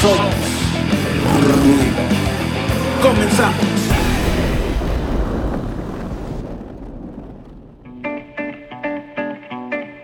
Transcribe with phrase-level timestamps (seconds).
[0.00, 0.34] Somos
[1.44, 1.84] ruido.
[3.00, 3.54] Comenzamos.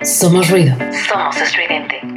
[0.05, 0.77] Somos ruido.
[1.09, 2.16] Somos estridente.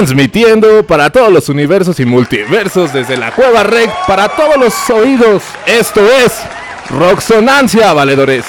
[0.00, 5.42] Transmitiendo para todos los universos y multiversos desde la Cueva Rec para todos los oídos.
[5.66, 6.40] Esto es
[6.88, 8.46] Roxonancia, valedores.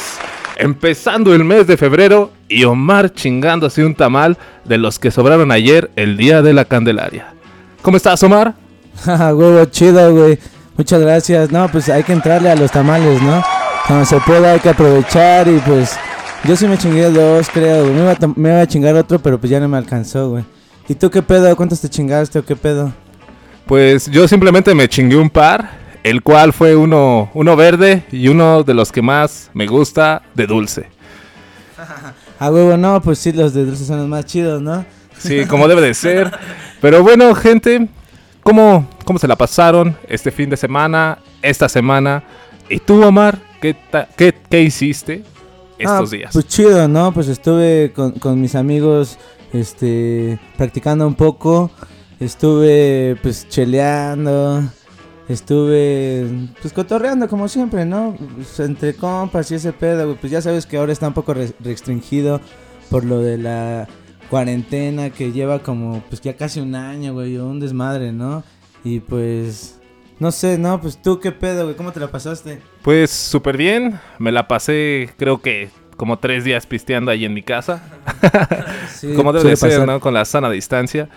[0.56, 5.92] Empezando el mes de febrero y Omar chingándose un tamal de los que sobraron ayer
[5.98, 7.34] el día de la Candelaria.
[7.82, 8.54] ¿Cómo estás, Omar?
[9.04, 10.40] Jaja, huevo chido, güey.
[10.78, 11.52] Muchas gracias.
[11.52, 13.44] No, pues hay que entrarle a los tamales, ¿no?
[13.88, 15.98] Cuando se pueda hay que aprovechar y pues
[16.46, 17.88] yo sí me chingué dos, creo.
[17.88, 20.46] Me iba, me iba a chingar otro, pero pues ya no me alcanzó, güey.
[20.88, 21.56] ¿Y tú qué pedo?
[21.56, 22.92] ¿Cuántos te chingaste o qué pedo?
[23.66, 25.72] Pues yo simplemente me chingué un par,
[26.04, 30.48] el cual fue uno, uno verde y uno de los que más me gusta de
[30.48, 30.88] dulce.
[32.44, 34.84] Ah, huevo, no, pues sí, los de dulces son los más chidos, ¿no?
[35.16, 36.32] Sí, como debe de ser.
[36.82, 37.88] Pero bueno, gente,
[38.42, 42.24] ¿cómo, ¿cómo se la pasaron este fin de semana, esta semana?
[42.68, 45.24] ¿Y tú, Omar, qué, ta- qué, qué hiciste
[45.78, 46.32] estos Ah, días?
[46.34, 47.12] Pues chido, ¿no?
[47.14, 49.20] Pues estuve con, con mis amigos,
[49.54, 51.72] este, practicando un poco.
[52.20, 54.64] Estuve, pues, cheleando.
[55.28, 56.28] Estuve,
[56.62, 58.16] pues, cotorreando como siempre, ¿no?
[58.36, 60.16] Pues, entre compas y ese pedo.
[60.18, 62.42] Pues ya sabes que ahora está un poco re- restringido
[62.90, 63.88] por lo de la
[64.30, 67.38] cuarentena que lleva como, pues, ya casi un año, güey.
[67.38, 68.44] Un desmadre, ¿no?
[68.84, 69.80] Y pues,
[70.20, 70.82] no sé, ¿no?
[70.82, 71.76] Pues tú qué pedo, güey.
[71.76, 72.62] ¿Cómo te la pasaste?
[72.82, 75.70] Pues súper bien, me la pasé creo que
[76.02, 77.84] como tres días pisteando ahí en mi casa.
[78.90, 79.88] Sí, como debe ser, pasar.
[79.88, 80.00] ¿no?
[80.00, 81.08] Con la sana distancia.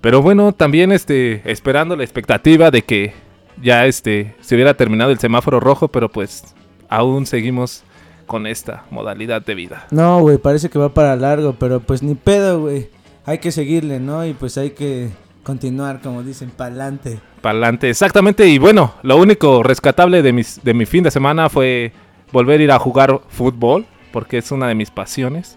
[0.00, 3.14] Pero bueno, también este, esperando la expectativa de que
[3.62, 6.56] ya este, se hubiera terminado el semáforo rojo, pero pues
[6.88, 7.84] aún seguimos
[8.26, 9.86] con esta modalidad de vida.
[9.92, 12.88] No, güey, parece que va para largo, pero pues ni pedo, güey.
[13.24, 14.26] Hay que seguirle, ¿no?
[14.26, 15.10] Y pues hay que
[15.44, 17.20] continuar, como dicen, pa'lante.
[17.40, 18.48] Para adelante, exactamente.
[18.48, 21.92] Y bueno, lo único rescatable de, mis, de mi fin de semana fue
[22.32, 25.56] volver a ir a jugar fútbol, porque es una de mis pasiones.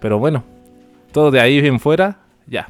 [0.00, 0.44] Pero bueno,
[1.12, 2.68] todo de ahí en fuera, ya.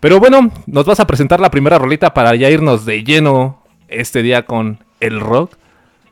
[0.00, 4.22] Pero bueno, nos vas a presentar la primera rolita para ya irnos de lleno este
[4.22, 5.52] día con el rock.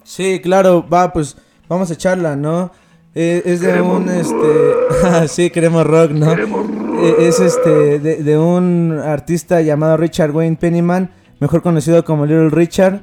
[0.04, 1.36] Sí, claro, va, pues
[1.68, 2.70] vamos a echarla, ¿no?
[3.14, 5.28] Eh, es de un, este...
[5.28, 6.32] sí, queremos rock, ¿no?
[6.32, 12.50] Eh, es este, de, de un artista llamado Richard Wayne Pennyman, mejor conocido como Little
[12.50, 13.00] Richard.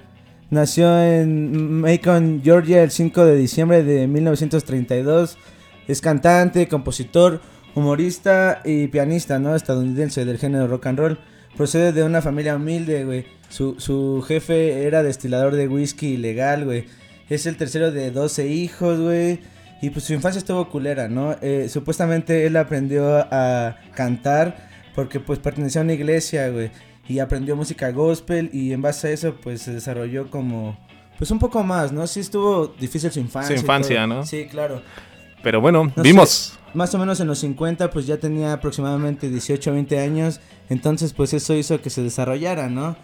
[0.52, 5.38] Nació en Macon, Georgia, el 5 de diciembre de 1932.
[5.88, 7.42] Es cantante, compositor,
[7.76, 9.56] humorista y pianista, ¿no?
[9.56, 11.20] Estadounidense del género rock and roll.
[11.56, 13.26] Procede de una familia humilde, güey.
[13.50, 16.86] Su, su jefe era destilador de whisky ilegal, güey.
[17.30, 19.40] Es el tercero de 12 hijos, güey.
[19.82, 21.36] Y pues su infancia estuvo culera, ¿no?
[21.42, 26.72] Eh, supuestamente él aprendió a cantar porque pues pertenecía a una iglesia, güey.
[27.08, 30.78] Y aprendió música gospel y en base a eso pues se desarrolló como...
[31.18, 32.08] Pues un poco más, ¿no?
[32.08, 33.56] Sí estuvo difícil su infancia.
[33.56, 34.08] Su infancia.
[34.08, 34.26] ¿no?
[34.26, 34.82] Sí, claro.
[35.46, 36.30] Pero bueno, No vimos.
[36.30, 40.42] sé, más o menos en los 50 pues ya tenía aproximadamente 18 o 20 años.
[40.70, 42.98] Entonces pues eso hizo que se desarrollara, ¿no?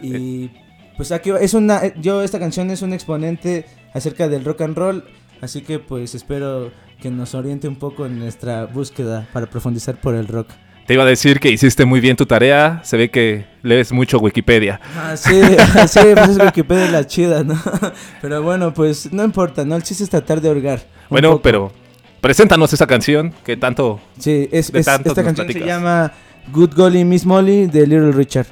[0.00, 0.50] Y
[0.96, 1.84] pues aquí es una...
[1.84, 5.04] eh, Yo esta canción es un exponente acerca del rock and roll.
[5.40, 6.70] Así que pues espero
[7.02, 10.48] que nos oriente un poco en nuestra búsqueda para profundizar por el rock.
[10.86, 12.80] Te iba a decir que hiciste muy bien tu tarea.
[12.84, 14.80] Se ve que lees mucho Wikipedia.
[14.96, 15.40] Ah, sí,
[15.88, 17.60] sí, pues es Wikipedia la chida, ¿no?
[18.22, 19.74] Pero bueno, pues no importa, ¿no?
[19.74, 20.82] El chiste es tratar de orgar.
[21.08, 21.42] Bueno, poco.
[21.42, 21.72] pero
[22.20, 24.00] preséntanos esa canción que tanto...
[24.18, 25.66] Sí, es, De es- tantos esta canción se platicas.
[25.78, 26.12] llama
[26.52, 28.46] Good Golly Miss Molly de Little Richard.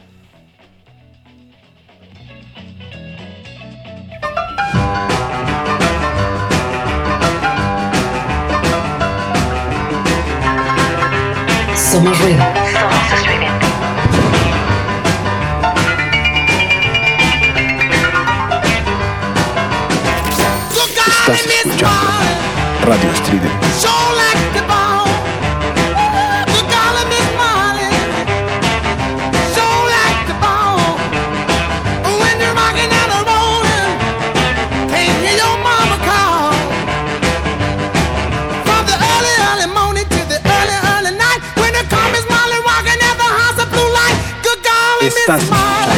[11.77, 12.58] Somos ruido.
[22.89, 23.69] Radio Estridente.
[45.29, 45.89] Estás escuchando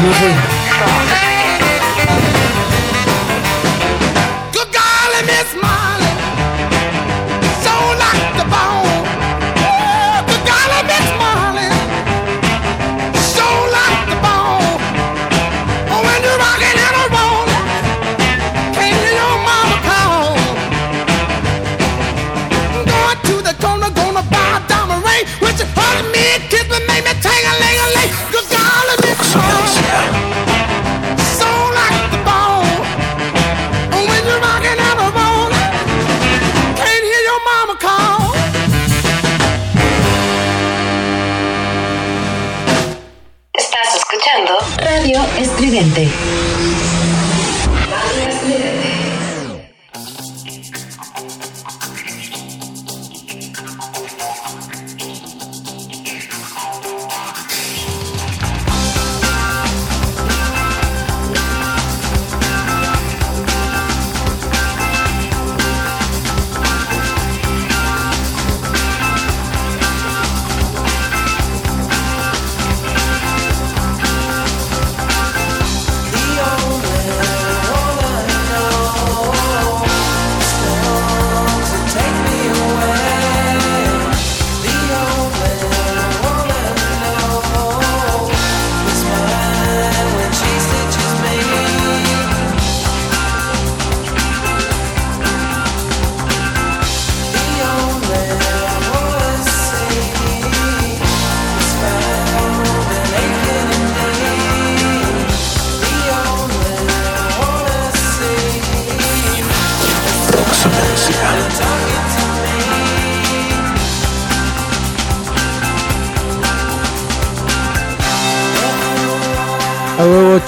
[0.00, 0.49] Somos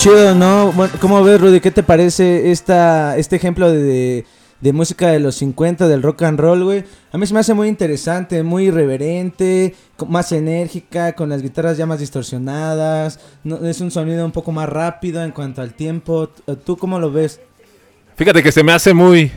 [0.02, 0.72] chido, ¿no?
[0.72, 1.60] Bueno, ¿Cómo ves, Rudy?
[1.60, 4.24] ¿Qué te parece esta, este ejemplo de,
[4.60, 6.84] de música de los 50, del rock and roll, güey?
[7.12, 9.74] A mí se me hace muy interesante, muy irreverente,
[10.08, 13.20] más enérgica, con las guitarras ya más distorsionadas.
[13.62, 16.28] Es un sonido un poco más rápido en cuanto al tiempo.
[16.28, 17.40] T- ¿Tú cómo lo ves?
[18.16, 19.30] Fíjate que se me hace muy...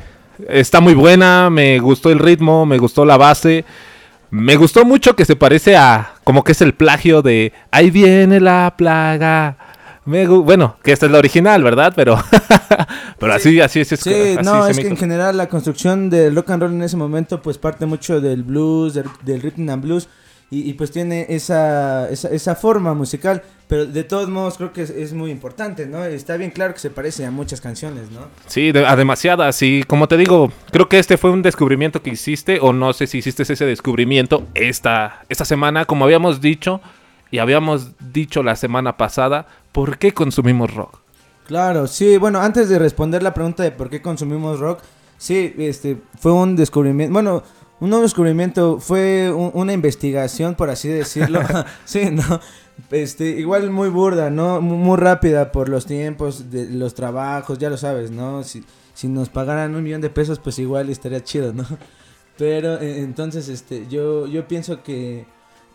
[0.50, 3.63] Está muy buena, me gustó el ritmo, me gustó la base.
[4.32, 6.16] Me gustó mucho que se parece a...
[6.24, 7.54] Como que es el plagio de...
[7.72, 9.58] Ahí viene la plaga.
[10.06, 11.94] Me bueno, que esta es la original, ¿verdad?
[11.96, 12.18] Pero...
[13.20, 13.88] pero así, así es.
[13.88, 16.98] Sí, así no, es que en general la construcción del rock and roll en ese
[16.98, 20.08] momento pues parte mucho del blues, del, del rhythm and blues
[20.52, 24.84] y, y, pues tiene esa, esa, esa forma musical, pero de todos modos creo que
[24.84, 26.06] es, es muy importante, ¿no?
[26.06, 28.28] Está bien claro que se parece a muchas canciones, ¿no?
[28.46, 29.60] Sí, de- a demasiadas.
[29.64, 33.08] Y como te digo, creo que este fue un descubrimiento que hiciste, o no sé
[33.08, 36.80] si hiciste ese descubrimiento esta, esta semana, como habíamos dicho,
[37.32, 41.00] y habíamos dicho la semana pasada, ¿por qué consumimos rock?
[41.48, 44.79] Claro, sí, bueno, antes de responder la pregunta de por qué consumimos rock,
[45.20, 47.44] sí, este, fue un descubrimiento, bueno,
[47.82, 51.41] un nuevo descubrimiento, fue un- una investigación, por así decirlo,
[51.86, 52.39] sí, ¿no?
[52.89, 54.60] Este, igual muy burda, ¿no?
[54.62, 58.44] Mu- Muy, rápida por los tiempos de los trabajos, ya lo sabes, ¿no?
[58.44, 58.63] Si,
[58.94, 61.65] si nos pagaran un millón de pesos, pues igual estaría chido, ¿no?
[62.38, 65.25] Pero eh, entonces, este, yo, yo pienso que,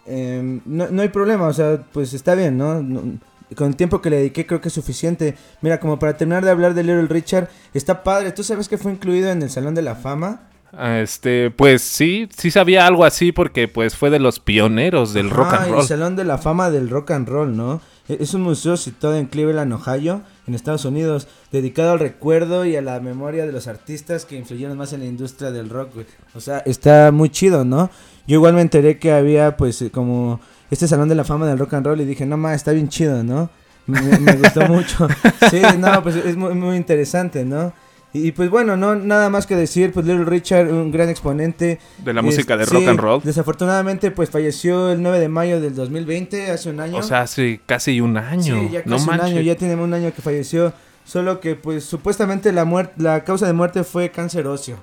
[0.06, 2.82] em, no, no hay problema, o sea, pues está bien, ¿no?
[2.82, 3.18] No-
[3.56, 5.34] Con el tiempo que le dediqué creo que es suficiente.
[5.60, 8.32] Mira, como para terminar de hablar de Little Richard, está padre.
[8.32, 10.42] ¿Tú sabes que fue incluido en el Salón de la Fama?
[10.78, 15.48] Este, pues sí, sí sabía algo así porque pues fue de los pioneros del rock
[15.50, 15.84] Ah, and el roll.
[15.84, 17.80] Salón de la Fama del Rock and Roll, ¿no?
[18.08, 22.76] E- Es un museo situado en Cleveland, Ohio, en Estados Unidos, dedicado al recuerdo y
[22.76, 25.90] a la memoria de los artistas que influyeron más en la industria del rock.
[26.36, 27.90] O sea, está muy chido, ¿no?
[28.28, 30.40] Yo igual me enteré que había, pues, eh, como
[30.70, 32.88] este Salón de la Fama del Rock and Roll y dije, no, ma, está bien
[32.88, 33.50] chido, ¿no?
[33.86, 35.08] Me, me gustó mucho.
[35.50, 37.72] Sí, no, pues es muy, muy interesante, ¿no?
[38.12, 41.78] Y, y, pues bueno, no nada más que decir, pues Little Richard, un gran exponente
[41.98, 43.20] De la música de sí, rock and roll.
[43.22, 46.96] Desafortunadamente, pues falleció el 9 de mayo del 2020, hace un año.
[46.98, 48.56] O sea, hace casi un año.
[48.56, 49.30] Sí, ya no casi un manches.
[49.30, 50.72] año, ya tiene un año que falleció.
[51.04, 54.76] Solo que, pues, supuestamente la muerte, la causa de muerte fue cáncer óseo.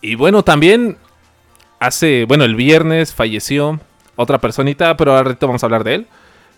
[0.00, 0.96] Y bueno, también
[1.80, 3.78] hace, bueno, el viernes falleció
[4.16, 6.06] otra personita, pero ahorita vamos a hablar de él.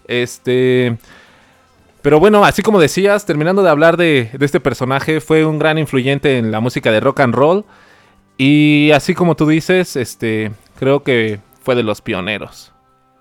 [0.06, 0.96] Este,
[2.02, 6.38] pero bueno, así como decías, terminando de hablar de, este personaje, fue un gran influyente
[6.38, 7.64] en la música de rock and roll.
[8.36, 12.72] Y así como tú dices, este, creo que fue de los pioneros.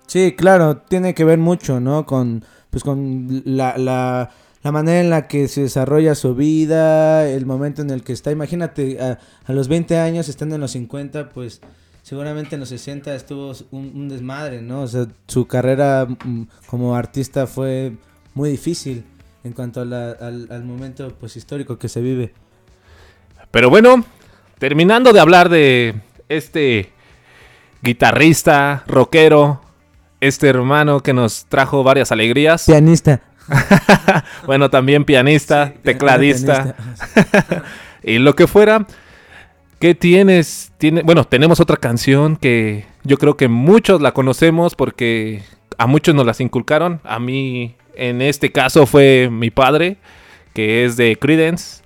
[0.08, 2.06] Sí, claro, tiene que ver mucho, ¿no?
[2.06, 4.32] Con, pues, con la, la,
[4.63, 8.32] la manera en la que se desarrolla su vida, el momento en el que está.
[8.32, 11.62] Imagínate, a los 20 años, estando en los 50, pues
[12.13, 14.82] seguramente en los 60 estuvo un, un desmadre, ¿no?
[14.84, 17.93] O sea, su carrera mm, como artista fue
[18.36, 19.03] muy difícil
[19.43, 22.32] en cuanto a la- al, al momento pues histórico que se vive.
[23.50, 24.05] Pero bueno,
[24.60, 25.96] terminando de hablar de
[26.29, 26.91] este
[27.82, 29.62] guitarrista, rockero,
[30.22, 32.65] este hermano que nos trajo varias alegrías.
[32.67, 33.22] Pianista.
[34.46, 37.63] bueno, también pianista, Sí, tecladista pianista.
[38.03, 38.86] y lo que fuera.
[39.84, 40.72] ¿Qué tienes?
[40.78, 45.44] Tiene, bueno, tenemos otra canción que yo creo que muchos la conocemos porque
[45.78, 47.02] a muchos nos las inculcaron.
[47.04, 49.98] A mí, en este caso, fue mi padre,
[50.54, 51.84] que es de Credence.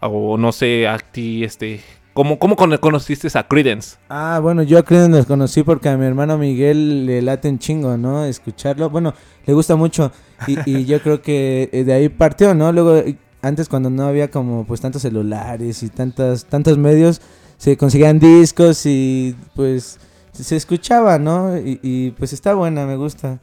[0.00, 1.80] O no sé, a ti, este.
[2.12, 3.98] ¿Cómo, cómo cono- conociste a Credence?
[4.08, 7.60] Ah, bueno, yo a Creedence los conocí porque a mi hermano Miguel le late un
[7.60, 8.24] chingo, ¿no?
[8.24, 8.90] Escucharlo.
[8.90, 9.14] Bueno,
[9.46, 10.10] le gusta mucho.
[10.48, 12.72] Y, y yo creo que eh, de ahí partió, ¿no?
[12.72, 13.00] Luego,
[13.42, 17.20] antes cuando no había como pues tantos celulares y tantas, tantos medios,
[17.58, 19.98] se conseguían discos y pues
[20.32, 21.56] se escuchaba, ¿no?
[21.58, 23.38] Y, y, pues está buena, me gusta.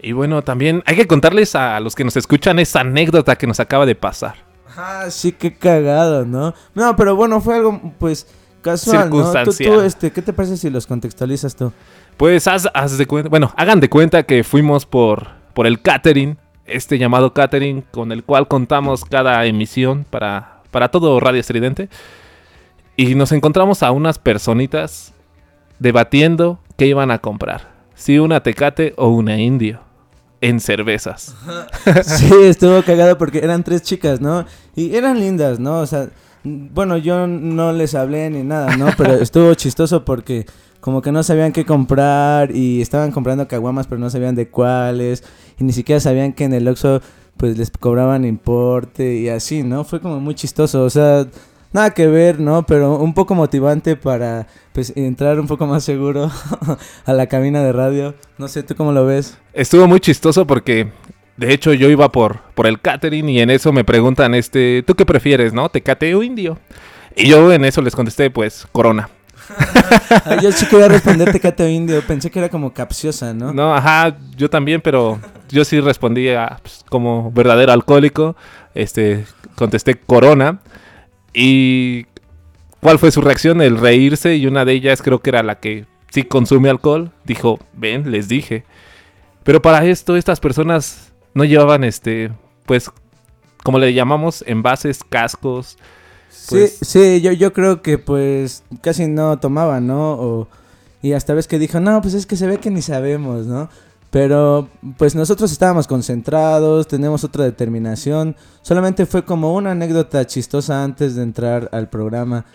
[0.00, 3.58] Y bueno, también hay que contarles a los que nos escuchan esa anécdota que nos
[3.58, 4.36] acaba de pasar.
[4.76, 6.54] Ah, sí, qué cagado, ¿no?
[6.74, 8.28] No, pero bueno, fue algo pues
[8.62, 9.32] casual, ¿no?
[9.44, 11.72] Tú, tú, este, ¿qué te parece si los contextualizas tú?
[12.16, 16.38] Pues haz, haz de cuenta, bueno, hagan de cuenta que fuimos por, por el catering,
[16.68, 21.88] este llamado catering con el cual contamos cada emisión para, para todo Radio Estridente.
[22.96, 25.12] Y nos encontramos a unas personitas
[25.78, 27.72] debatiendo qué iban a comprar.
[27.94, 29.80] Si una tecate o una indio.
[30.40, 31.34] En cervezas.
[32.04, 34.44] Sí, estuvo cagado porque eran tres chicas, ¿no?
[34.76, 35.80] Y eran lindas, ¿no?
[35.80, 36.10] O sea,
[36.44, 38.88] bueno, yo no les hablé ni nada, ¿no?
[38.96, 40.46] Pero estuvo chistoso porque
[40.80, 45.24] como que no sabían qué comprar y estaban comprando caguamas pero no sabían de cuáles
[45.58, 47.00] y ni siquiera sabían que en el Oxxo
[47.36, 49.84] pues les cobraban importe y así, ¿no?
[49.84, 51.26] Fue como muy chistoso, o sea,
[51.72, 52.64] nada que ver, ¿no?
[52.66, 56.30] Pero un poco motivante para pues entrar un poco más seguro
[57.04, 58.14] a la cabina de radio.
[58.38, 59.38] No sé, ¿tú cómo lo ves?
[59.52, 60.90] Estuvo muy chistoso porque,
[61.38, 64.96] de hecho, yo iba por, por el catering y en eso me preguntan, este, ¿tú
[64.96, 65.68] qué prefieres, no?
[65.68, 66.58] ¿Tecate o indio?
[67.14, 69.08] Y yo en eso les contesté, pues, corona.
[70.42, 73.54] Yo sí quería responder Tecate Indio, pensé que era como capciosa, ¿no?
[73.54, 75.18] No, ajá, yo también, pero
[75.48, 78.36] yo sí respondí a, pues, como verdadero alcohólico.
[78.74, 80.60] Este, contesté Corona.
[81.32, 82.04] ¿Y
[82.80, 83.62] cuál fue su reacción?
[83.62, 87.10] El reírse y una de ellas creo que era la que sí consume alcohol.
[87.24, 88.64] Dijo, ven, les dije.
[89.44, 92.32] Pero para esto estas personas no llevaban, este,
[92.66, 92.90] pues,
[93.62, 95.78] como le llamamos, envases, cascos.
[96.48, 100.14] Pues- sí, sí, yo, yo creo que pues casi no tomaba, ¿no?
[100.14, 100.48] O,
[101.00, 103.68] y hasta vez que dijo, no, pues es que se ve que ni sabemos, ¿no?
[104.10, 108.34] Pero pues nosotros estábamos concentrados, tenemos otra determinación.
[108.62, 112.46] Solamente fue como una anécdota chistosa antes de entrar al programa.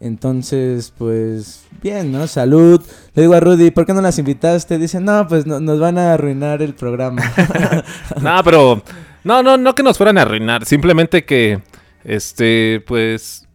[0.00, 2.26] Entonces, pues, bien, ¿no?
[2.26, 2.80] Salud.
[3.14, 4.78] Le digo a Rudy, ¿por qué no las invitaste?
[4.78, 7.22] Dice, no, pues no- nos van a arruinar el programa.
[8.20, 8.82] No, pero.
[9.24, 10.64] No, no, no que nos fueran a arruinar.
[10.64, 11.60] Simplemente que.
[12.04, 13.46] Este, pues.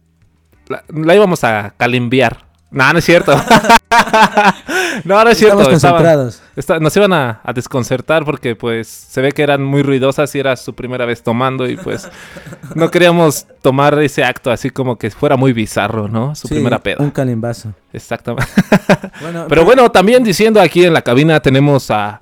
[0.68, 2.44] La, la íbamos a calimbiar.
[2.74, 3.32] No, no es cierto.
[5.04, 5.60] no, no es cierto.
[5.60, 6.42] Estamos estaban- concentrados.
[6.56, 10.40] esta- nos iban a, a desconcertar porque pues se ve que eran muy ruidosas y
[10.40, 12.08] era su primera vez tomando y pues
[12.74, 16.34] no queríamos tomar ese acto así como que fuera muy bizarro, ¿no?
[16.34, 16.96] Su Sí, primera peda.
[17.02, 17.72] Un calimbazo.
[17.92, 18.50] Exactamente.
[19.20, 22.20] Bueno, Pero bueno, también diciendo aquí en la cabina tenemos a,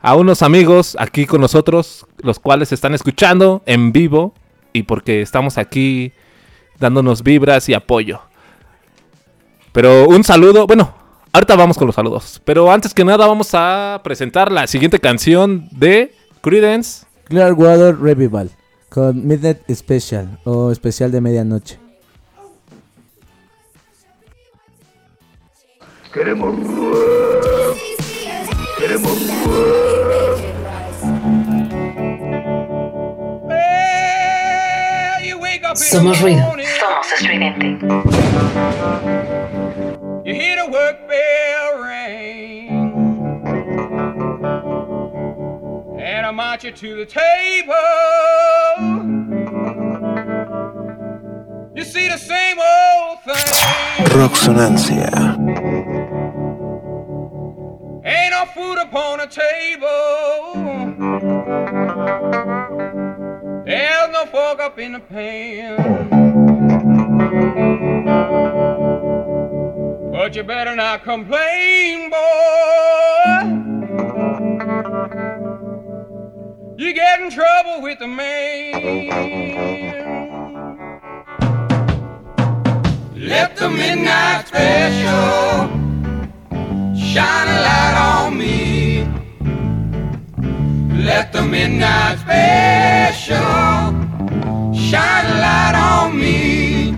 [0.00, 4.34] a unos amigos aquí con nosotros, los cuales están escuchando en vivo
[4.72, 6.12] y porque estamos aquí
[6.78, 8.22] dándonos vibras y apoyo.
[9.72, 10.94] Pero un saludo, bueno,
[11.32, 12.40] ahorita vamos con los saludos.
[12.44, 17.06] Pero antes que nada vamos a presentar la siguiente canción de Credence.
[17.24, 18.50] Clearwater Revival
[18.90, 21.78] con Midnight Special o especial de medianoche.
[35.24, 36.42] You wake up in Somos ruido.
[36.78, 37.78] Somos estridente.
[40.32, 42.68] You hear the work bell ring.
[46.00, 47.74] And I march you to the table.
[51.76, 54.06] You see the same old thing.
[54.16, 55.10] Roxonancia.
[58.02, 59.84] Ain't no food upon the table.
[63.66, 66.61] There's no fork up in the pan.
[70.22, 72.16] But you better not complain, boy.
[76.78, 79.08] You get in trouble with the man.
[83.16, 85.66] Let the midnight special
[86.96, 89.04] shine a light on me.
[91.04, 93.40] Let the midnight special
[94.72, 96.96] shine a light on me.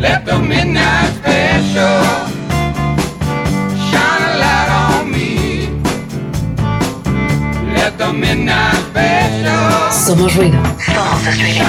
[0.00, 1.07] Let the midnight
[10.08, 10.56] Somos ruido.
[10.78, 11.68] Somos estridente.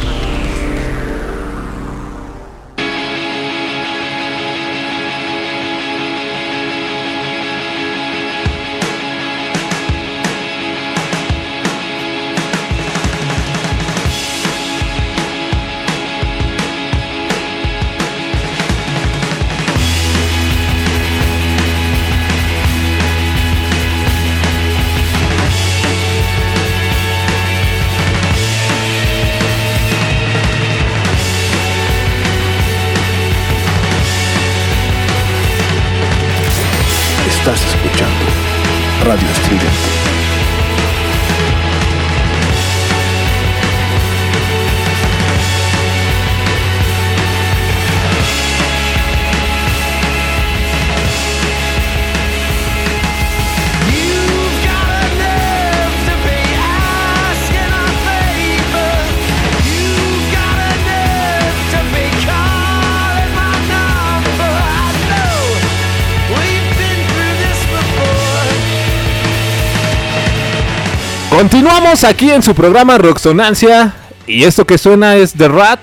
[71.41, 73.95] Continuamos aquí en su programa Roxonancia.
[74.27, 75.79] Y esto que suena es The Rat.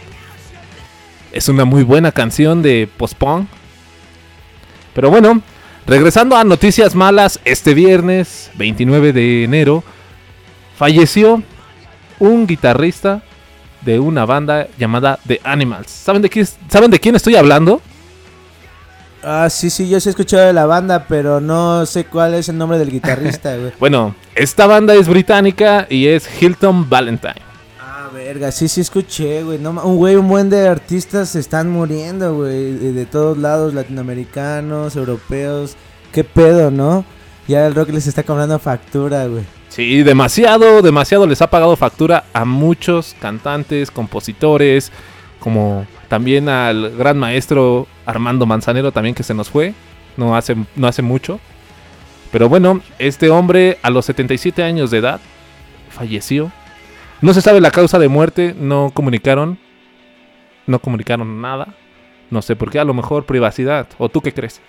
[1.32, 3.48] Es una muy buena canción de post-punk.
[4.94, 5.42] Pero bueno,
[5.84, 9.82] regresando a noticias malas, este viernes 29 de enero
[10.76, 11.42] falleció
[12.20, 13.22] un guitarrista
[13.80, 15.90] de una banda llamada The Animals.
[15.90, 17.82] ¿Saben de, quién, ¿saben de quién estoy hablando?
[19.22, 22.48] Ah, sí, sí, yo sí he escuchado de la banda, pero no sé cuál es
[22.48, 23.72] el nombre del guitarrista, güey.
[23.80, 27.42] Bueno, esta banda es británica y es Hilton Valentine.
[27.80, 29.58] Ah, verga, sí, sí escuché, güey.
[29.58, 32.74] No, un güey, un buen de artistas se están muriendo, güey.
[32.74, 35.76] De, de todos lados, latinoamericanos, europeos.
[36.12, 37.04] Qué pedo, ¿no?
[37.48, 39.42] Ya el rock les está cobrando factura, güey.
[39.68, 44.90] Sí, demasiado, demasiado les ha pagado factura a muchos cantantes, compositores,
[45.38, 49.74] como también al gran maestro Armando Manzanero también que se nos fue,
[50.16, 51.38] no hace, no hace mucho.
[52.32, 55.20] Pero bueno, este hombre a los 77 años de edad
[55.90, 56.50] falleció.
[57.20, 59.58] No se sabe la causa de muerte, no comunicaron,
[60.66, 61.74] no comunicaron nada.
[62.30, 63.88] No sé por qué, a lo mejor privacidad.
[63.98, 64.60] ¿O tú qué crees?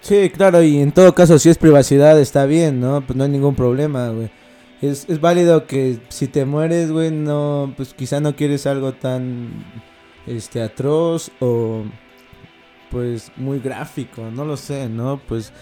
[0.00, 3.02] Sí, claro, y en todo caso, si es privacidad, está bien, ¿no?
[3.02, 4.30] Pues no hay ningún problema, güey.
[4.80, 9.64] Es, es válido que si te mueres, güey, no, pues quizá no quieres algo tan,
[10.26, 11.82] este, atroz o,
[12.90, 15.20] pues, muy gráfico, no lo sé, ¿no?
[15.28, 15.52] Pues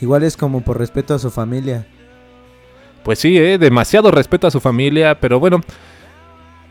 [0.00, 1.86] igual es como por respeto a su familia.
[3.02, 5.60] Pues sí, eh, demasiado respeto a su familia, pero bueno.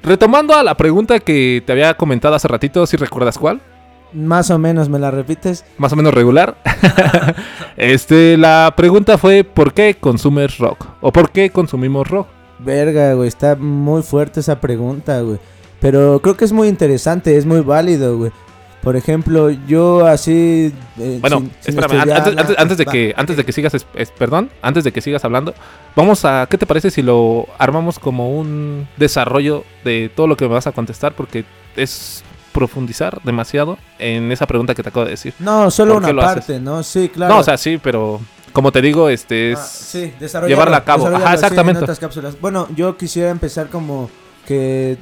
[0.04, 3.60] Retomando a la pregunta que te había comentado hace ratito, si recuerdas cuál,
[4.14, 5.66] Más o menos, ¿me la repites?
[5.78, 6.58] más o menos regular.
[7.78, 10.86] este, la pregunta fue ¿por qué consumes rock?
[11.02, 12.28] ¿O por qué consumimos rock?
[12.60, 15.40] Verga, güey, está muy fuerte esa pregunta, güey.
[15.86, 18.32] Pero creo que es muy interesante, es muy válido, güey.
[18.82, 20.74] Por ejemplo, yo así...
[20.98, 23.74] eh, Bueno, sin- sin espérame, an- antes, antes- antes de que antes de que sigas,
[23.76, 25.54] es- es- perdón, antes de que sigas hablando,
[25.96, 30.48] vamos a ¿qué te parece si lo armamos como un desarrollo de todo lo que
[30.48, 31.46] me vas a contestar porque
[31.76, 35.36] es profundizar demasiado en esa pregunta que te acabo de decir.
[35.38, 36.36] No, solo ¿Por qué una haces?
[36.36, 36.82] parte, ¿no?
[36.82, 37.32] Sí, claro.
[37.36, 38.20] No, o sea, sí, pero
[38.54, 40.14] como te digo, este es Ah, sí,
[40.48, 41.06] llevarla a cabo.
[41.08, 41.78] Ajá, sí, exactamente.
[41.80, 42.42] en otras cápsulas.
[42.42, 44.10] Bueno, yo quisiera empezar como
[44.48, 44.98] que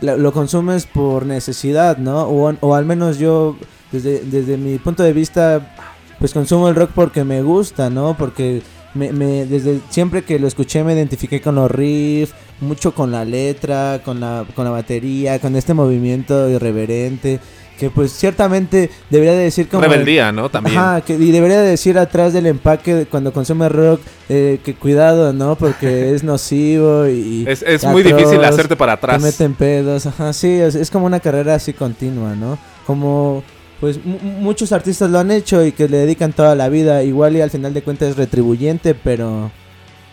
[0.00, 2.22] lo consumes por necesidad, ¿no?
[2.24, 3.56] O, al menos yo,
[3.92, 5.74] desde, desde mi punto de vista,
[6.18, 8.16] pues consumo el rock porque me gusta, ¿no?
[8.16, 8.62] Porque
[8.94, 13.24] me, me- desde siempre que lo escuché me identifiqué con los riffs, mucho con la
[13.24, 17.40] letra, con la, con la batería, con este movimiento irreverente.
[17.78, 19.82] Que pues ciertamente debería de decir como...
[19.84, 20.50] rebeldía, ¿no?
[20.50, 20.76] También.
[20.76, 25.32] Ajá, que, y debería de decir atrás del empaque cuando consume rock eh, que cuidado,
[25.32, 25.54] ¿no?
[25.56, 27.44] Porque es nocivo y...
[27.46, 29.22] es es muy difícil hacerte para Te atrás.
[29.22, 32.58] meten pedos, ajá, sí, es, es como una carrera así continua, ¿no?
[32.84, 33.44] Como,
[33.80, 37.36] pues mu- muchos artistas lo han hecho y que le dedican toda la vida, igual
[37.36, 39.52] y al final de cuentas es retribuyente, pero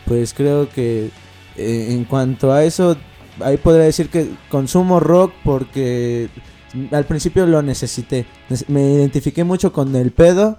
[0.06, 1.10] pues creo que
[1.58, 2.95] eh, en cuanto a eso,
[3.41, 6.30] ahí podría decir que consumo rock porque
[6.91, 8.25] al principio lo necesité.
[8.49, 10.55] Nece- Me identifiqué mucho con el pedo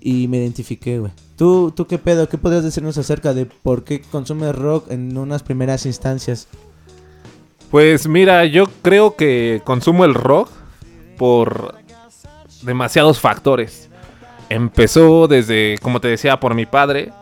[0.00, 1.12] y me identifiqué, güey.
[1.36, 2.28] ¿Tú, ¿Tú qué pedo?
[2.28, 6.48] ¿Qué podrías decirnos acerca de por qué consumes rock en unas primeras instancias?
[7.70, 10.48] Pues mira, yo creo que consumo el rock
[11.18, 11.74] por
[12.62, 13.90] demasiados factores.
[14.48, 17.12] Empezó desde, como te decía, por mi padre,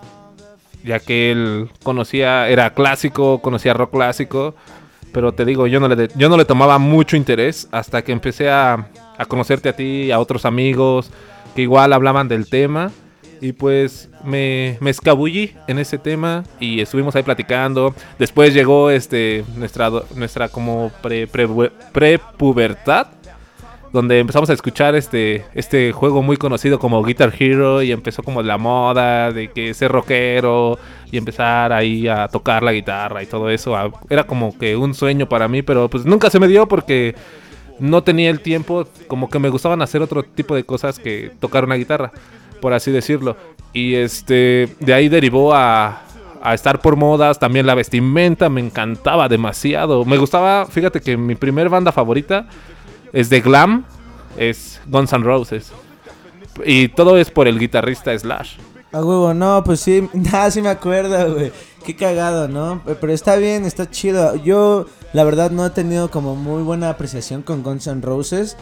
[0.84, 4.54] ya que él conocía, era clásico, conocía rock clásico,
[5.14, 8.50] pero te digo, yo no le, yo no le tomaba mucho interés hasta que empecé
[8.50, 11.10] a, a conocerte a ti, a otros amigos
[11.54, 12.90] que igual hablaban del tema.
[13.40, 17.94] Y pues me, me escabullí en ese tema y estuvimos ahí platicando.
[18.18, 21.46] Después llegó este nuestra, nuestra como pre, pre,
[21.92, 23.08] prepubertad
[23.94, 28.42] donde empezamos a escuchar este, este juego muy conocido como Guitar Hero y empezó como
[28.42, 30.80] la moda de que ser rockero
[31.12, 33.76] y empezar ahí a tocar la guitarra y todo eso.
[33.76, 37.14] a- Era como que un sueño para mí, pero pues nunca se me dio porque
[37.78, 41.62] no tenía el tiempo, como que me gustaban hacer otro tipo de cosas que tocar
[41.64, 42.10] una guitarra,
[42.60, 43.36] por así decirlo.
[43.72, 46.02] Y este, de ahí derivó a,
[46.42, 50.04] a estar por modas, también la vestimenta me encantaba demasiado.
[50.04, 52.48] Me gustaba, fíjate que mi primer banda favorita
[53.14, 53.84] es de glam,
[54.36, 55.72] es Guns N' Roses.
[56.66, 58.56] Y todo es por el guitarrista Slash.
[58.92, 61.50] A huevo, no, pues sí, nada, sí me acuerdo, güey.
[61.84, 62.82] Qué cagado, ¿no?
[62.84, 64.36] Pe- Pero está bien, está chido.
[64.36, 68.56] Yo, la verdad, no he tenido como muy buena apreciación con Guns N' Roses.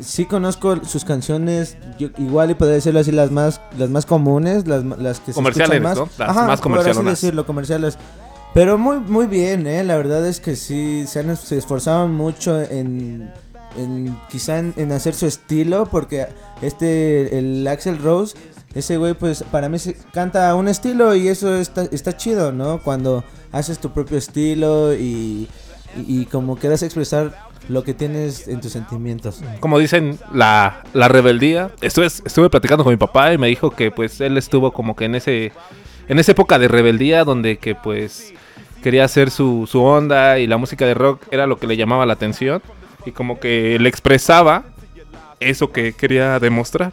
[0.00, 4.66] Sí conozco sus canciones, yo, igual y podría decirlo así, las más, las más comunes,
[4.68, 5.96] las, las que se Comerciales, escuchan más.
[5.98, 6.08] ¿no?
[6.18, 7.98] Las Ajá, más así decirlo, comerciales.
[8.54, 9.82] Pero muy, muy bien, ¿eh?
[9.84, 13.30] La verdad es que sí, se, han, se esforzaron mucho en,
[13.76, 16.26] en quizá en, hacer su estilo, porque
[16.62, 18.36] este, el Axel Rose,
[18.74, 22.80] ese güey, pues para mí se canta un estilo y eso está, está chido, ¿no?
[22.82, 25.48] Cuando haces tu propio estilo y,
[25.96, 29.42] y, y como quieras expresar lo que tienes en tus sentimientos.
[29.60, 31.70] Como dicen, la, la rebeldía.
[31.80, 35.04] Estuve, estuve platicando con mi papá y me dijo que pues él estuvo como que
[35.04, 35.52] en ese
[36.08, 38.32] en esa época de rebeldía donde que pues
[38.82, 42.06] quería hacer su, su onda y la música de rock era lo que le llamaba
[42.06, 42.62] la atención
[43.08, 44.64] y como que le expresaba
[45.40, 46.92] eso que quería demostrar.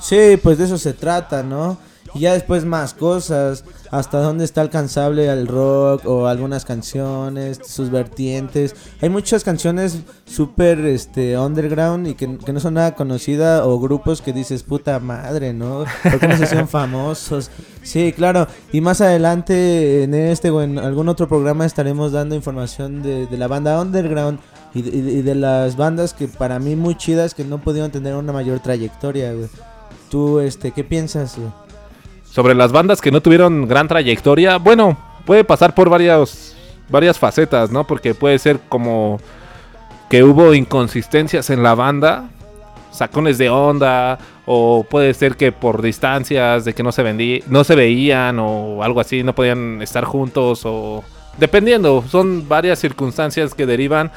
[0.00, 1.78] Sí, pues de eso se trata, ¿no?
[2.14, 7.90] Y ya después más cosas, hasta dónde está alcanzable el rock o algunas canciones, sus
[7.90, 8.74] vertientes.
[9.00, 14.22] Hay muchas canciones súper este, underground y que, que no son nada conocidas o grupos
[14.22, 15.84] que dices, puta madre, ¿no?
[16.02, 17.50] ¿Por qué no se hicieron famosos?
[17.82, 18.46] Sí, claro.
[18.72, 23.38] Y más adelante en este o en algún otro programa estaremos dando información de, de
[23.38, 24.40] la banda underground
[24.74, 27.60] y de, y de- y de las bandas que para mí muy chidas que no
[27.60, 29.48] pudieron tener una mayor trayectoria, güey.
[30.10, 31.36] ¿Tú, este, qué piensas?
[31.36, 31.48] güey?
[32.30, 36.56] Sobre las bandas que no tuvieron gran trayectoria, bueno, puede pasar por varias,
[36.88, 37.86] varias facetas, ¿no?
[37.86, 39.20] Porque puede ser como
[40.08, 42.30] que hubo inconsistencias en la banda,
[42.92, 47.64] sacones de onda, o puede ser que por distancias de que no se vendí, no
[47.64, 51.04] se veían o algo así, no podían estar juntos o
[51.38, 54.10] dependiendo, son varias circunstancias que derivan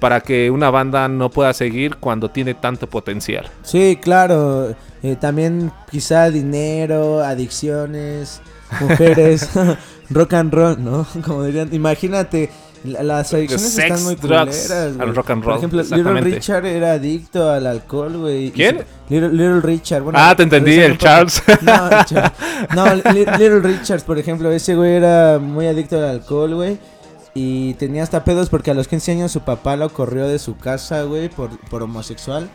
[0.00, 3.46] para que una banda no pueda seguir cuando tiene tanto potencial.
[3.62, 4.74] Sí, claro.
[5.04, 8.40] Eh, también quizá dinero, adicciones,
[8.80, 9.48] mujeres,
[10.10, 11.06] rock and roll, ¿no?
[11.24, 12.50] Como dirían, imagínate,
[12.84, 16.20] la- las adicciones sex, están muy drugs, culeras, al rock and roll, Por ejemplo, Little.
[16.20, 18.50] Richard era adicto al alcohol, güey.
[18.50, 18.82] ¿Quién?
[19.08, 20.02] Little, Little Richard.
[20.02, 21.42] Bueno, Ah, te entendí, el Charles.
[21.62, 22.32] No, el Charles.
[22.74, 26.78] No, Li- Little Richards, por ejemplo, ese güey era muy adicto al alcohol, güey.
[27.36, 30.56] Y tenía hasta pedos porque a los 15 años su papá lo corrió de su
[30.56, 32.48] casa, güey, por, por homosexual.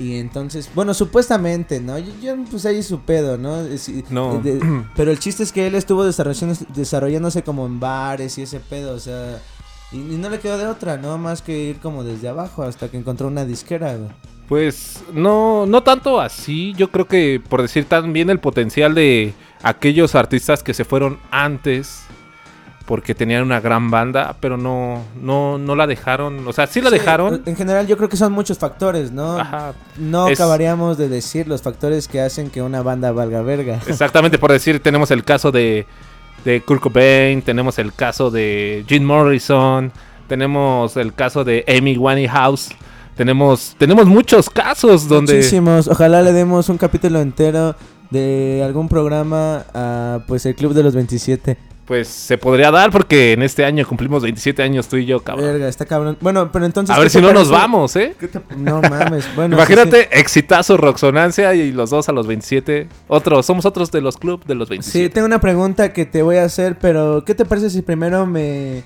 [0.00, 1.98] Y entonces, bueno, supuestamente, ¿no?
[1.98, 3.62] Yo, yo, pues ahí su pedo, ¿no?
[3.66, 4.40] Y- No.
[4.40, 4.60] de-
[4.96, 8.94] pero el chiste es que él estuvo desarrollándose, desarrollándose como en bares y ese pedo,
[8.94, 9.40] o sea...
[9.92, 11.18] Y, y no le quedó de otra, ¿no?
[11.18, 14.08] Más que ir como desde abajo hasta que encontró una disquera, güey.
[14.48, 16.72] Pues no, no tanto así.
[16.76, 22.02] Yo creo que por decir también el potencial de aquellos artistas que se fueron antes
[22.90, 26.44] porque tenían una gran banda, pero no, no, no la dejaron.
[26.48, 27.40] O sea, sí la Sí, dejaron.
[27.46, 29.38] En general yo creo que son muchos factores, ¿no?
[29.38, 29.74] Ajá.
[29.96, 33.78] No Es- acabaríamos de decir los factores que hacen que una banda valga verga.
[33.86, 35.86] Exactamente, por decir, tenemos el caso de,
[36.44, 39.92] de Kurt Cobain, tenemos el caso de Jim Morrison,
[40.26, 42.70] tenemos el caso de Amy Winehouse.
[43.16, 45.36] Tenemos, tenemos muchos casos donde...
[45.36, 45.86] Muchísimos.
[45.86, 47.76] Ojalá le demos un capítulo entero
[48.10, 51.70] de algún programa a pues el Club de los 27.
[51.90, 55.46] Pues se podría dar porque en este año cumplimos 27 años tú y yo, cabrón.
[55.46, 56.16] Verga, está cabrón.
[56.20, 56.94] Bueno, pero entonces...
[56.94, 58.14] A ver ¿qué si no nos vamos, ¿eh?
[58.20, 59.56] ¿Qué te- No mames, bueno.
[59.56, 62.86] sí, Imagínate, exitazo Roxonancia y los dos a los 27.
[63.08, 64.74] Otros, somos otros de los club de los Sí.
[64.74, 65.04] 27.
[65.08, 68.24] Sí, tengo una pregunta que te voy a hacer, pero ¿qué te parece si primero
[68.24, 68.84] me...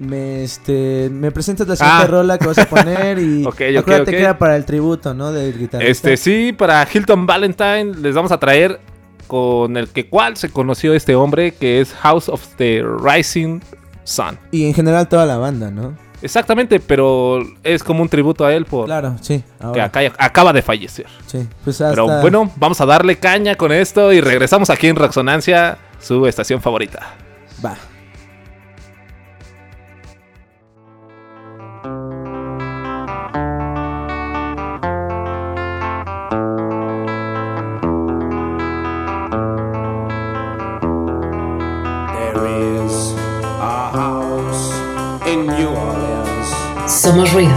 [0.00, 2.06] Me, este, me presentas la siguiente Ah.
[2.08, 4.16] rola que vas a poner y Ok, ok, acuérdate ok.
[4.16, 5.30] que era para el tributo, ¿no?
[5.30, 5.88] Del guitarrista.
[6.10, 8.80] Este, sí, para Hilton Valentine les vamos a traer
[9.26, 13.60] con el que cual se conoció este hombre, que es House of the Rising
[14.04, 14.38] Sun.
[14.52, 15.94] Y en general toda la banda, ¿no?
[16.22, 19.42] Exactamente, pero es como un tributo a él por Claro, sí.
[19.74, 21.06] que acá- acaba de fallecer.
[21.26, 21.46] sí.
[21.62, 21.90] Pues hasta...
[21.94, 26.62] Pero bueno, vamos a darle caña con esto y regresamos aquí en Roxonancia, su estación
[26.62, 27.14] favorita.
[27.64, 27.76] Va.
[47.16, 47.54] Somos ruido.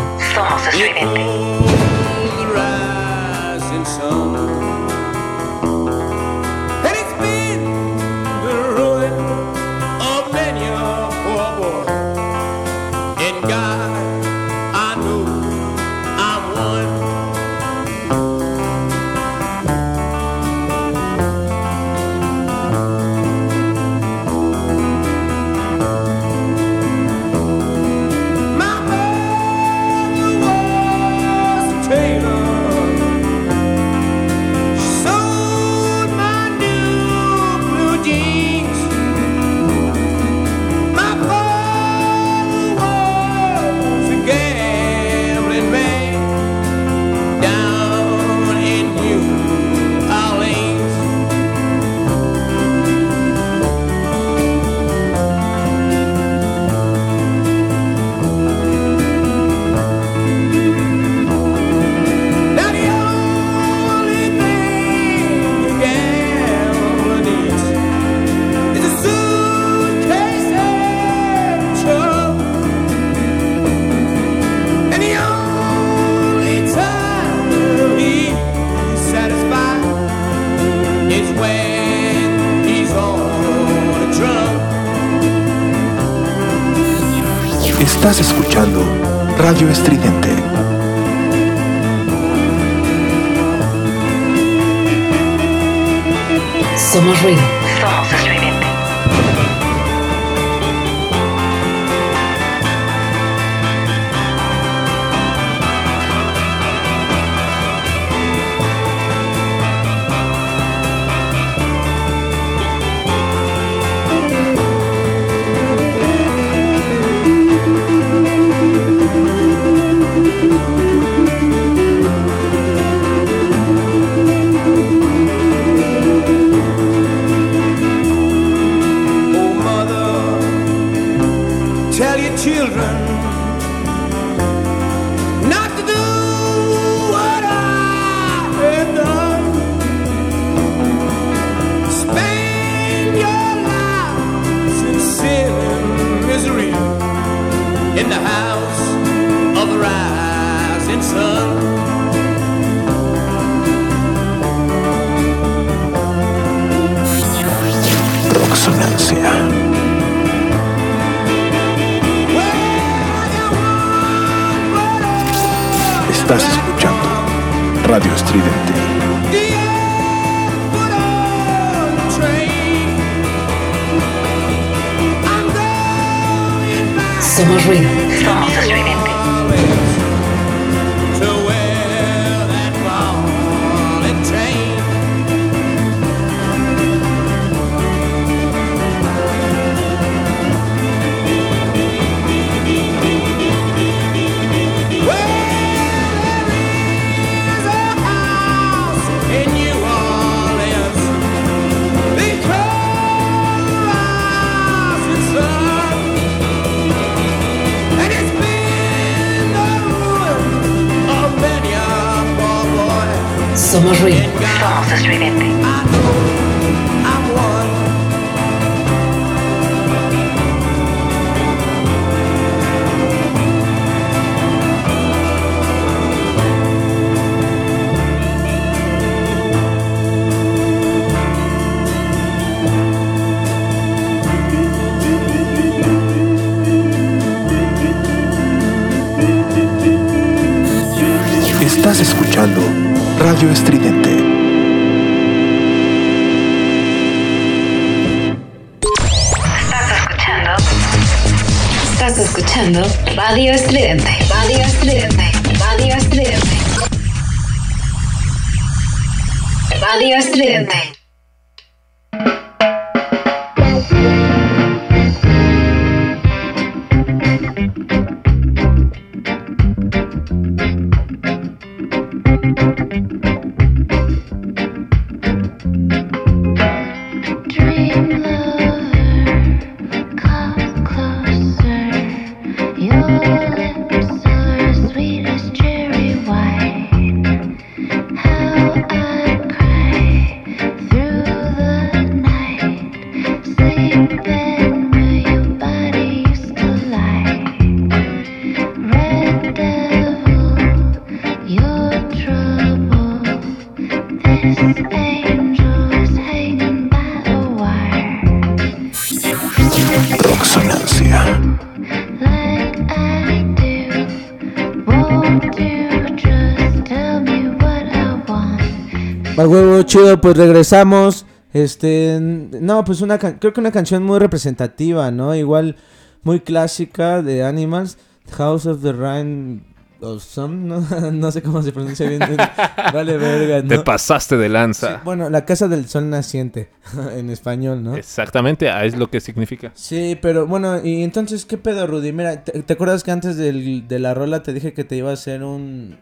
[319.89, 321.25] Chido, pues regresamos.
[321.51, 325.33] Este, no, pues una, creo que una canción muy representativa, ¿no?
[325.35, 325.77] Igual
[326.23, 327.97] muy clásica de Animals,
[328.31, 329.65] House of the Rain
[330.01, 330.79] of Some, ¿no?
[331.11, 332.21] no sé cómo se pronuncia bien.
[332.93, 333.83] vale verga, Te ¿no?
[333.83, 335.01] pasaste de Sí, lanza.
[335.03, 336.69] bueno, la casa del sol naciente,
[337.17, 337.95] en español, ¿no?
[337.97, 339.71] Exactamente, ah, es lo que significa.
[339.73, 342.11] Sí, pero bueno, y entonces, ¿qué pedo, Rudy?
[342.13, 345.09] Mira, ¿te, te acuerdas que antes del- de la rola te dije que te iba
[345.09, 345.97] a hacer un,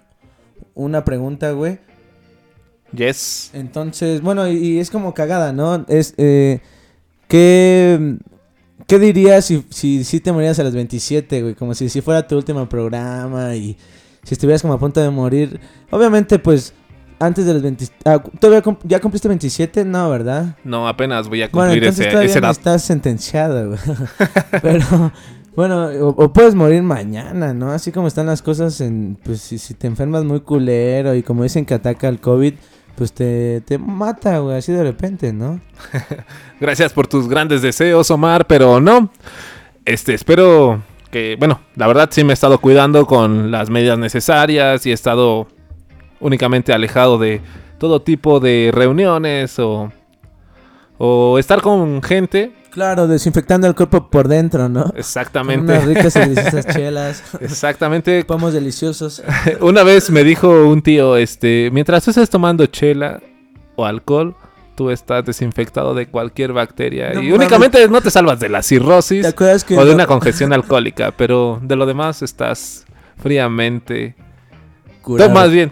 [0.76, 1.80] una pregunta, güey?
[2.94, 3.52] Yes.
[3.54, 5.86] Entonces, bueno, y, es como cagada, ¿no?
[5.88, 6.62] Es, eh,
[7.28, 8.18] ¿qué,
[8.88, 11.56] ¿Qué dirías si, si, si te morías a los 27, güey?
[11.56, 13.78] Como si, si fuera tu último programa y
[14.24, 15.60] si estuvieras como a punto de morir.
[15.90, 16.74] Obviamente, pues,
[17.20, 17.86] antes de los 20...
[18.06, 19.84] ah, ¿todavía ¿Ya cumpliste 27?
[19.84, 20.56] No, ¿verdad?
[20.64, 22.52] No, apenas voy a Bueno, cumplir entonces ese, todavía no edad.
[22.52, 23.80] estás sentenciado, güey.
[24.62, 25.12] Pero,
[25.56, 27.72] bueno, o, o puedes morir mañana, ¿no?
[27.72, 31.44] Así como están las cosas, en, pues si, si te enfermas muy culero y como
[31.44, 32.54] dicen que ataca el COVID,
[32.98, 35.60] pues te, te mata, güey, así de repente, ¿no?
[36.60, 39.12] Gracias por tus grandes deseos, Omar, pero no.
[39.86, 40.82] Este, espero
[41.12, 44.94] que, bueno, la verdad sí me he estado cuidando con las medidas necesarias y he
[44.94, 45.48] estado
[46.20, 47.42] únicamente alejado de
[47.78, 49.92] todo tipo de reuniones o,
[50.98, 52.52] o estar con gente.
[52.78, 54.84] Claro, desinfectando el cuerpo por dentro, ¿no?
[54.84, 55.80] Con unas Exactamente.
[55.80, 58.24] ricas y deliciosas chelas, Exactamente.
[58.24, 59.24] pomos deliciosos.
[59.62, 63.20] Una vez me dijo un tío, este, mientras tú estés tomando chela
[63.78, 64.36] o alcohol,
[64.76, 67.14] tú estás desinfectado de cualquier bacteria.
[67.16, 70.06] No y únicamente no te salvas de la cirrosis ¿Te acuerdas que o de una
[70.06, 72.86] congestión alcohólica, pero de lo demás estás
[73.18, 74.16] fríamente...
[75.08, 75.30] curado?
[75.32, 75.72] Todo más bien,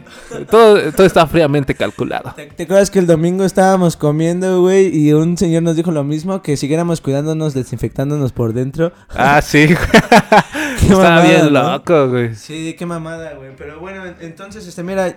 [0.50, 2.34] todo, todo está fríamente calculado.
[2.36, 6.04] ¿Te, te acuerdas que el domingo estábamos comiendo, güey, y un señor nos dijo lo
[6.06, 8.94] mismo, que siguiéramos cuidándonos, desinfectándonos por dentro?
[9.10, 9.68] Ah, sí.
[10.90, 11.72] Mamada, bien ¿no?
[11.74, 12.36] loco, güey.
[12.36, 13.52] Sí, qué mamada, güey.
[13.58, 15.16] Pero bueno, en- entonces, este, mira,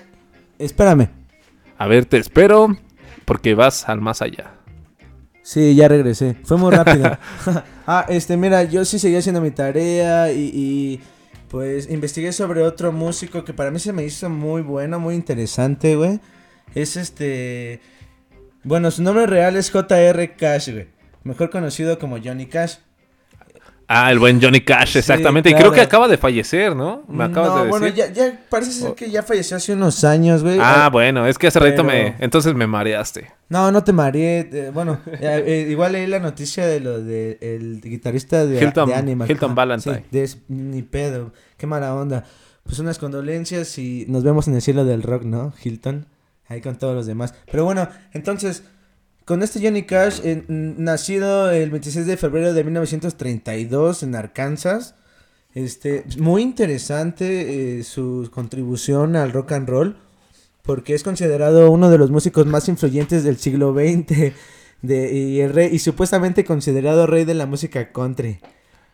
[0.59, 1.09] espérame.
[1.79, 2.77] A ver, te espero
[3.25, 4.55] porque vas al más allá.
[5.43, 6.37] Sí, ya regresé.
[6.45, 7.17] Fue muy rápido.
[7.87, 11.01] ah, este, mira, yo sí seguía haciendo mi tarea y, y,
[11.49, 15.97] pues investigué sobre otro músico que para mí se me hizo muy bueno, muy interesante,
[15.97, 16.21] güey.
[16.75, 17.81] Es este...
[18.65, 20.37] Bueno, su nombre real es J.R.
[20.37, 20.89] Cash, güey.
[21.25, 22.77] Mejor conocido como Johnny Cash.
[23.91, 25.49] Ah, el buen Johnny Cash, Sí, exactamente.
[25.49, 27.05] Y creo que acaba de fallecer, ¿no?
[27.09, 27.71] Me acabas no, de decir.
[27.81, 30.59] bueno, ya, ya parece ser que ya falleció hace unos años, güey.
[30.61, 32.15] Ah, bueno, es que hace rato Pero- me...
[32.19, 33.33] Entonces me mareaste.
[33.49, 34.49] No, no te mareé.
[34.53, 38.95] eh, bueno, eh, igual leí la noticia de lo de el guitarrista de, Hilton- de
[38.95, 39.31] Animal.
[39.31, 40.05] Hilton Valentine.
[40.11, 41.33] Sí, de ni pedo.
[41.57, 42.25] Qué mala onda.
[42.65, 45.55] Pues unas condolencias y nos vemos en el cielo del rock, ¿no?
[45.65, 46.07] Hilton.
[46.47, 47.33] Ahí con todos los demás.
[47.51, 48.65] Pero bueno, entonces,
[49.29, 54.95] con este Johnny Cash, nacido el 26 de febrero de 1932 en Arkansas.
[55.55, 59.97] Este, muy interesante eh, su contribución al rock and roll
[60.63, 64.33] porque es considerado uno de los músicos más influyentes del siglo XX
[64.81, 68.41] de, y, el rey, y supuestamente considerado rey de la música country.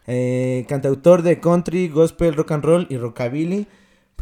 [0.09, 3.69] Eh, cantautor de country, gospel, rock and roll y rockabilly.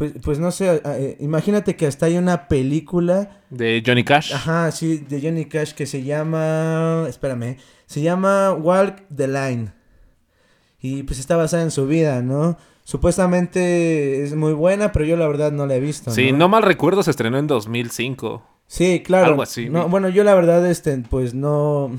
[0.03, 4.33] Pues, pues no sé, eh, imagínate que hasta hay una película, De Johnny Cash.
[4.33, 9.71] ajá, sí, de Johnny Cash que se llama, espérame, se llama Walk the Line.
[10.81, 12.57] Y pues está basada en su vida, ¿no?
[12.83, 16.11] Supuestamente es muy buena, pero yo la verdad no la he visto.
[16.11, 18.45] Sí, no mal recuerdo, se estrenó en 2005.
[18.67, 19.27] Sí, claro.
[19.27, 21.97] Algo así, No, bueno, yo la verdad, este, pues no,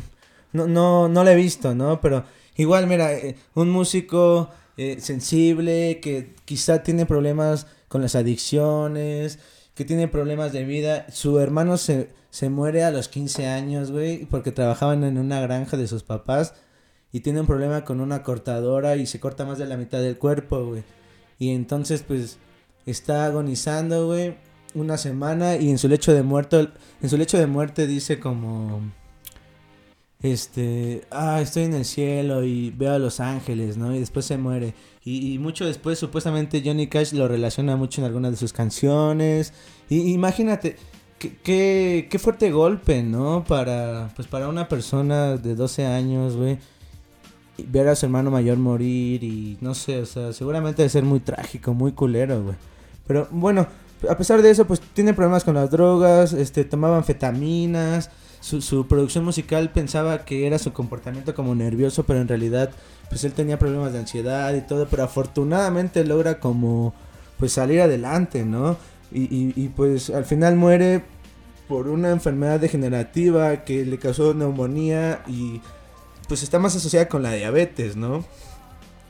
[0.53, 2.03] no, no, no la he visto, ¿no?
[2.03, 2.25] Pero
[2.57, 9.39] igual, mira, eh, un músico eh, sensible que quizá tiene problemas con las adicciones,
[9.77, 11.07] que tiene problemas de vida.
[11.13, 15.77] Su hermano se, se muere a los 15 años, güey, porque trabajaban en una granja
[15.77, 16.57] de sus papás
[17.13, 20.19] y tiene un problema con una cortadora y se corta más de la mitad del
[20.19, 20.83] cuerpo, güey.
[21.39, 22.39] Y entonces, pues,
[22.85, 24.39] está agonizando, güey,
[24.75, 26.67] una semana y en su lecho de muerto,
[27.01, 28.81] en su lecho de muerte dice como,
[30.21, 33.95] este, ah, estoy en el cielo y veo a los ángeles, ¿no?
[33.95, 34.75] Y después se muere.
[35.07, 39.53] Y, mucho después, supuestamente, Johnny Cash lo relaciona mucho en algunas de sus canciones.
[39.91, 40.77] Y imagínate,
[41.19, 43.45] qué, qué, fuerte golpe, ¿no?
[43.47, 46.59] Para, pues, para una persona de 12 años, güey
[47.59, 51.21] ver a su hermano mayor morir y no sé, o sea, seguramente debe ser muy
[51.21, 52.57] trágico, muy culero, güey.
[53.07, 53.67] Pero bueno,
[54.09, 58.11] a pesar de eso, pues tiene problemas con las drogas, este, tomaba anfetaminas,
[58.45, 62.69] su, su producción musical pensaba que era su comportamiento como nervioso, pero en realidad,
[63.09, 66.93] pues él tenía problemas de ansiedad y todo, pero afortunadamente logra como,
[67.39, 68.77] pues salir adelante, ¿no?
[69.11, 71.03] Y, y, y pues al final muere
[71.69, 75.63] por una enfermedad degenerativa que le causó neumonía y
[76.29, 78.27] pues está más asociada con la diabetes, ¿no?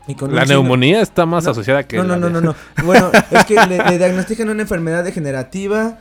[0.07, 1.97] Y con La neumonía está más No, asociada que.
[1.97, 2.85] no, la no, no, no, no.
[2.85, 5.99] Bueno, es que le, le diagnostican una enfermedad degenerativa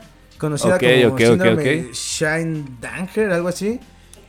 [0.47, 0.77] conocida
[1.09, 1.93] como síndrome ok.
[1.93, 3.79] Shine-Danger, algo así.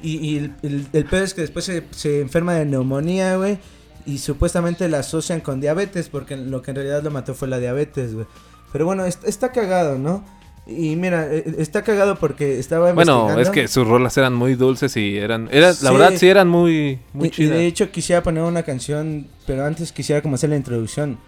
[0.02, 3.58] Y, y el, el- el pedo es que después se, se enferma de neumonía, güey.
[4.06, 7.58] Y supuestamente la asocian con diabetes, porque lo que en realidad lo mató fue la
[7.58, 8.26] diabetes, güey.
[8.72, 10.24] Pero bueno, est- está cagado, ¿no?
[10.66, 14.96] Y mira, eh, está cagado porque estaba Bueno, es que sus rolas eran muy dulces
[14.96, 15.48] y eran.
[15.52, 17.58] Era, La verdad, sí eran muy, muy Y- y, chidas.
[17.58, 21.18] de hecho quisiera poner una canción, pero antes quisiera como hacer la introducción.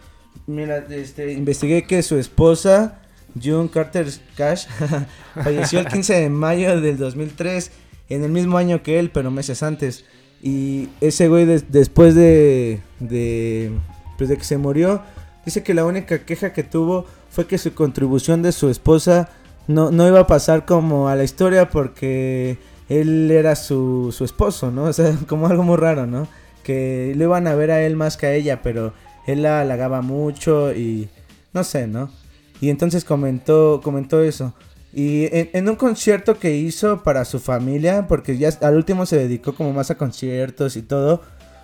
[0.46, 3.00] Mira, este, investigué que su esposa,
[3.42, 4.06] June Carter
[4.36, 4.66] Cash,
[5.34, 7.70] falleció el 15 de mayo del 2003,
[8.08, 10.04] en el mismo año que él, pero meses antes.
[10.42, 13.70] Y ese güey des- después de, de,
[14.18, 15.02] pues de que se murió,
[15.44, 19.28] dice que la única queja que tuvo fue que su contribución de su esposa
[19.66, 22.58] no, no iba a pasar como a la historia porque
[22.88, 24.84] él era su, su esposo, ¿no?
[24.88, 26.28] O sea, como algo muy raro, ¿no?
[26.62, 28.92] Que lo iban a ver a él más que a ella, pero
[29.26, 31.08] él la halagaba mucho y
[31.52, 32.10] no sé, ¿no?
[32.60, 34.54] Y entonces comentó, comentó eso.
[34.92, 39.54] Y en, un concierto que hizo para su familia, porque ya al último se dedicó
[39.54, 41.20] como más a conciertos y todo,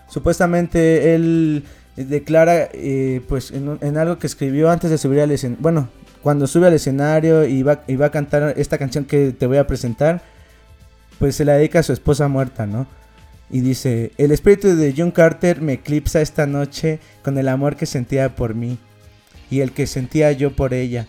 [0.09, 1.65] supuestamente él
[1.97, 5.89] declara, eh, pues en algo que escribió antes de subir al escenario, bueno,
[6.23, 9.57] cuando sube al escenario y va, y va a cantar esta canción que te voy
[9.57, 10.21] a presentar,
[11.19, 12.87] pues se la dedica a su esposa muerta, ¿no?
[13.51, 17.87] Y dice, el espíritu de John Carter me eclipsa esta noche con el amor que
[17.87, 18.79] sentía por mí
[19.53, 21.07] y el que sentía yo por ella.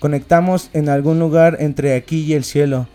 [0.00, 2.88] Conectamos en algún lugar entre aquí y el cielo.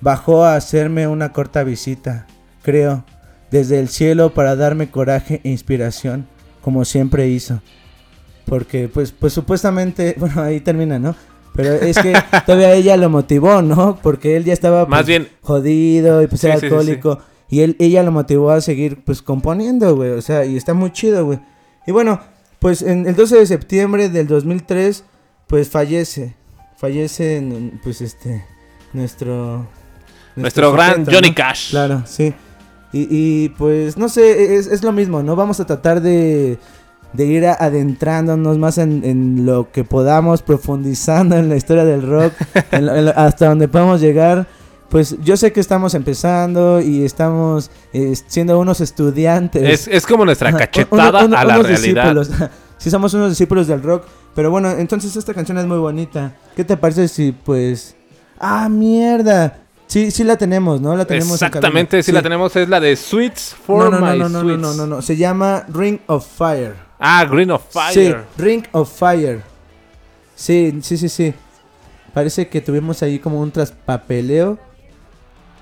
[0.00, 2.26] Bajó a hacerme una corta visita,
[2.62, 3.04] creo,
[3.50, 6.26] desde el cielo para darme coraje e inspiración,
[6.60, 7.62] como siempre hizo.
[8.44, 11.14] Porque, pues, pues supuestamente, bueno, ahí termina, ¿no?
[11.54, 12.12] Pero es que
[12.46, 13.98] todavía ella lo motivó, ¿no?
[14.02, 16.74] Porque él ya estaba Más pues, bien- jodido y pues Sí, era sí, sí, sí.
[16.74, 17.18] alcohólico.
[17.48, 20.10] Y él, ella lo motivó a seguir pues componiendo, güey.
[20.10, 21.38] O sea, y está muy chido, güey.
[21.86, 22.20] Y bueno,
[22.66, 25.04] pues en el 12 de septiembre del 2003,
[25.46, 26.34] pues fallece.
[26.76, 28.44] Fallece, en, pues este,
[28.92, 29.68] nuestro...
[30.34, 31.34] Nuestro gran Johnny ¿no?
[31.36, 31.70] Cash.
[31.70, 32.34] Claro, sí.
[32.92, 35.36] Y, y, pues no sé, es, es lo mismo, ¿no?
[35.36, 36.58] Vamos a tratar de,
[37.12, 42.32] de ir adentrándonos más en, en lo que podamos, profundizando en la historia del rock,
[42.72, 44.48] en en hasta donde podamos llegar.
[44.88, 49.62] Pues yo sé que estamos empezando y estamos eh, siendo unos estudiantes.
[49.62, 52.50] Es, es como nuestra cachetada uno- uno- a la unos realidad.
[52.78, 54.04] sí, somos unos discípulos del rock.
[54.34, 56.34] Pero bueno, entonces esta canción es muy bonita.
[56.54, 57.96] ¿Qué te parece si pues...
[58.38, 59.58] Ah, mierda.
[59.86, 60.94] Sí, sí la tenemos, ¿no?
[60.94, 62.54] La tenemos en Exactamente, sí, la tenemos.
[62.54, 64.60] Es la de Sweets for No, no, no, My no, no, no, Sweets.
[64.60, 65.02] no, no, no.
[65.02, 66.74] Se llama Ring of Fire.
[66.98, 67.92] Ah, Green of Fire.
[67.94, 69.42] Sí, Ring of Fire.
[70.34, 71.34] Sí, sí, sí, sí.
[72.12, 74.58] Parece que tuvimos ahí como un traspapeleo.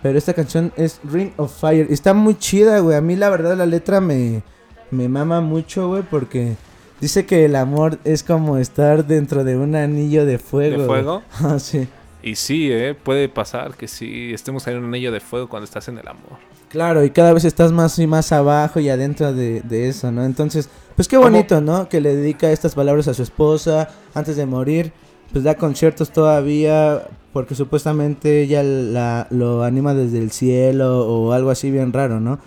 [0.05, 1.87] Pero esta canción es Ring of Fire.
[1.89, 2.95] Está muy chida, güey.
[2.95, 4.43] A mí la verdad la letra me,
[4.91, 6.03] me mama mucho, güey.
[6.03, 6.57] Porque
[7.01, 10.83] dice que el amor es como estar dentro de un anillo de fuego.
[10.83, 11.23] ¿De fuego?
[11.43, 11.89] Ah, sí.
[12.23, 15.65] Y sí, eh, puede pasar que sí estemos ahí en un anillo de fuego cuando
[15.65, 16.37] estás en el amor.
[16.69, 20.23] Claro, y cada vez estás más y más abajo y adentro de, de eso, ¿no?
[20.27, 21.31] Entonces, pues qué ¿Cómo?
[21.31, 21.89] bonito, ¿no?
[21.89, 24.93] Que le dedica estas palabras a su esposa antes de morir.
[25.33, 31.51] Pues da conciertos todavía porque supuestamente ella la, lo anima desde el cielo o algo
[31.51, 32.39] así bien raro, ¿no?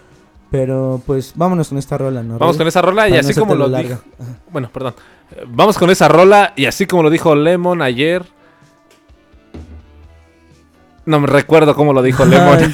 [0.49, 2.39] Pero pues vámonos con esta rola, ¿no?
[2.39, 4.01] Vamos con esa rola y Para no así como hacértelo lo dijo.
[4.49, 4.93] Bueno, perdón.
[5.47, 8.23] Vamos con esa rola y así como lo dijo Lemon ayer.
[11.05, 12.57] No me recuerdo cómo lo dijo Lemon.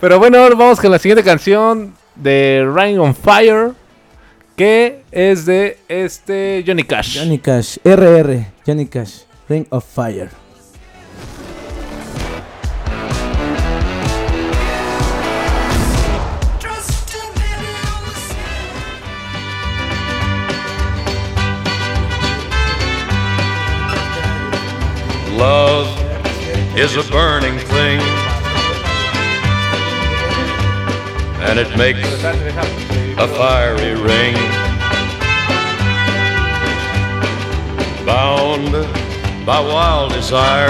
[0.00, 3.72] Pero bueno, vamos con la siguiente canción de Rain on Fire.
[4.54, 7.18] Que es de este Johnny Cash.
[7.18, 10.28] Johnny Cash, RR, Johnny Cash, Ring of Fire.
[25.30, 25.86] Love
[26.76, 28.00] is a burning thing,
[31.46, 34.34] and it makes a fiery ring.
[38.04, 39.05] Bound
[39.46, 40.66] by wild desire,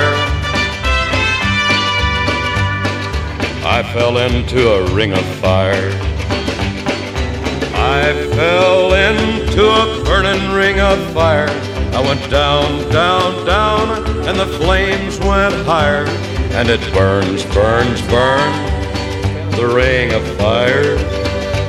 [3.64, 5.90] I fell into a ring of fire.
[7.72, 11.48] I fell into a burning ring of fire.
[11.94, 16.04] I went down, down, down, and the flames went higher.
[16.52, 19.56] And it burns, burns, burns.
[19.56, 20.96] The ring of fire,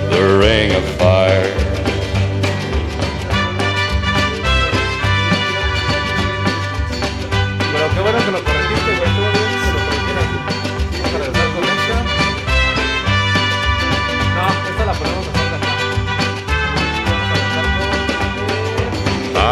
[0.09, 1.56] the ring of fire.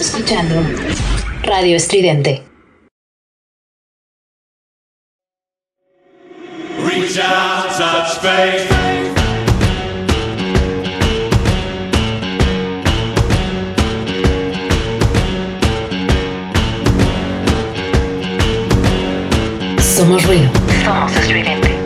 [0.00, 0.54] escuchando
[1.42, 2.42] Radio Estridente.
[6.82, 8.66] Reach out, touch space.
[19.78, 20.50] Somos ruido.
[20.84, 21.76] Somos estridente.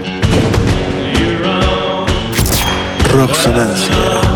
[3.12, 3.92] Roxonancia.
[3.92, 4.33] Jesus.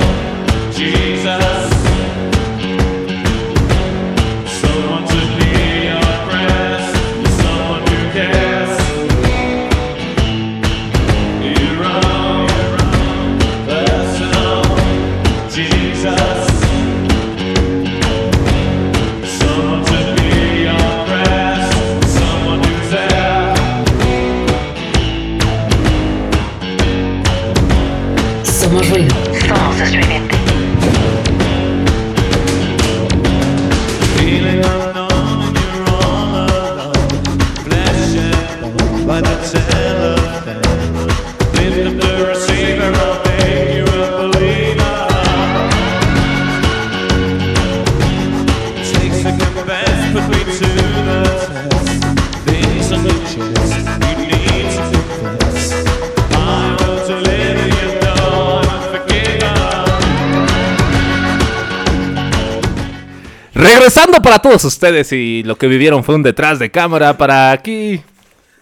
[63.89, 68.03] Regresando para todos ustedes y lo que vivieron fue un detrás de cámara para aquí,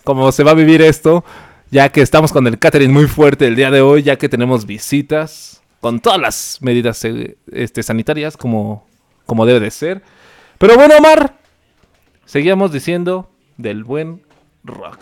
[0.05, 1.25] como se va a vivir esto,
[1.69, 4.67] ya que estamos con el catering muy fuerte el día de hoy, ya que tenemos
[4.67, 8.87] visitas con todas las medidas eh, este, sanitarias como,
[9.27, 10.01] como debe de ser.
[10.59, 11.35] Pero bueno, Omar,
[12.25, 14.23] seguíamos diciendo del buen
[14.63, 14.99] rock.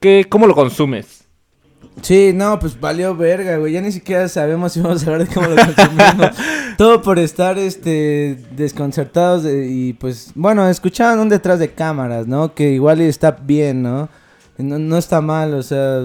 [0.00, 1.23] ¿Qué, ¿Cómo lo consumes?
[2.02, 3.72] Sí, no, pues valió verga, güey.
[3.72, 6.36] Ya ni siquiera sabemos si vamos a hablar de cómo lo consumimos.
[6.78, 12.54] Todo por estar, este, desconcertados de- y pues, bueno, escuchaban un detrás de cámaras, ¿no?
[12.54, 14.08] Que igual está bien, ¿no?
[14.58, 16.02] No, no está mal, o sea,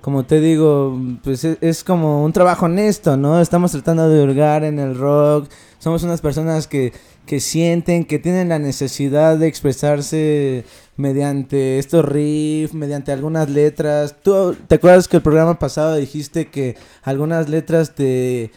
[0.00, 3.40] como te digo, pues es, es como un trabajo honesto, ¿no?
[3.40, 5.48] Estamos tratando de hurgar en el rock.
[5.78, 6.92] Somos unas personas que,
[7.26, 10.64] que sienten, que tienen la necesidad de expresarse
[10.96, 14.16] mediante estos riffs, mediante algunas letras.
[14.22, 18.50] ¿Tú te acuerdas que el programa pasado dijiste que algunas letras te,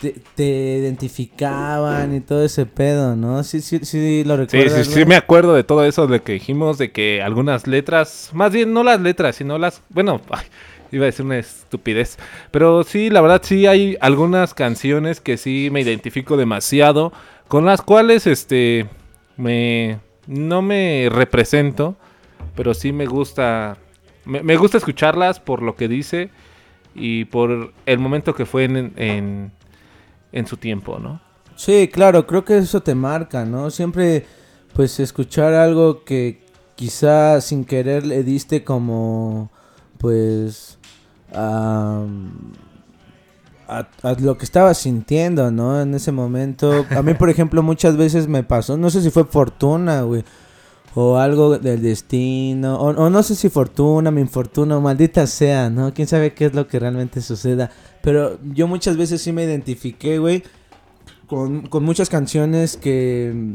[0.00, 3.42] te, te identificaban y todo ese pedo, ¿no?
[3.44, 4.86] Sí, sí, sí, lo Sí, recuerdas.
[4.86, 5.06] sí, sí güey?
[5.06, 8.82] me acuerdo de todo eso, de que dijimos de que algunas letras, más bien no
[8.82, 10.44] las letras, sino las, bueno, ay,
[10.94, 12.18] iba a decir una estupidez,
[12.50, 17.12] pero sí, la verdad sí hay algunas canciones que sí me identifico demasiado,
[17.48, 18.86] con las cuales, este,
[19.36, 21.96] me, no me represento,
[22.54, 23.76] pero sí me gusta,
[24.24, 26.30] me, me gusta escucharlas por lo que dice
[26.94, 29.52] y por el momento que fue en, en,
[30.32, 31.20] en su tiempo, ¿no?
[31.56, 33.70] Sí, claro, creo que eso te marca, ¿no?
[33.70, 34.26] Siempre,
[34.72, 36.42] pues, escuchar algo que
[36.74, 39.50] quizá sin querer le diste como,
[39.98, 40.78] pues,
[41.34, 42.06] a,
[44.20, 45.80] lo que estaba sintiendo, ¿no?
[45.80, 46.86] En ese momento.
[46.90, 50.24] A mí, por ejemplo, muchas veces me pasó, no sé si fue fortuna, güey.
[50.96, 52.76] O algo del destino.
[52.76, 55.92] O, no sé si fortuna, mi infortuna, maldita sea, ¿no?
[55.92, 57.70] Quién sabe qué es lo que realmente suceda.
[58.00, 60.44] Pero yo muchas veces sí me identifiqué, güey
[61.26, 63.54] con, con muchas canciones que,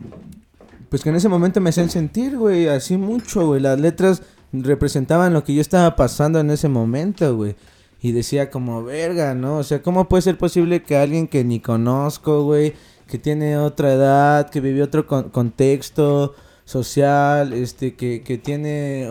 [0.90, 3.62] pues que en ese momento me hacían sentir, güey, así mucho, güey.
[3.62, 4.22] Las letras
[4.52, 7.56] representaban lo que yo estaba pasando en ese momento, güey.
[8.02, 9.58] Y decía como, verga, ¿no?
[9.58, 12.74] O sea, ¿cómo puede ser posible que alguien que ni conozco, güey,
[13.08, 16.34] que tiene otra edad, que vivió otro con- contexto
[16.64, 19.10] social, este, que, que tiene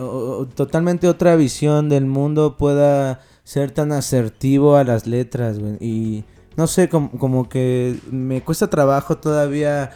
[0.55, 5.77] totalmente otra visión del mundo pueda ser tan asertivo a las letras, güey?
[5.81, 6.23] Y
[6.55, 9.91] no sé, como, como que me cuesta trabajo todavía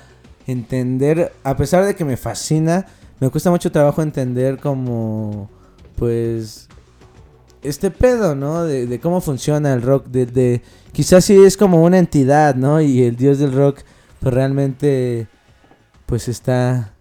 [0.45, 2.85] entender, a pesar de que me fascina,
[3.23, 5.49] me cuesta mucho trabajo entender como,
[5.95, 6.67] pues,
[7.61, 8.65] este pedo, ¿no?
[8.65, 10.61] De, de cómo funciona el rock, de, de,
[10.91, 12.81] quizás sí es como una entidad, ¿no?
[12.81, 13.79] Y el dios del rock,
[14.19, 15.27] pues realmente,
[16.05, 16.93] pues está,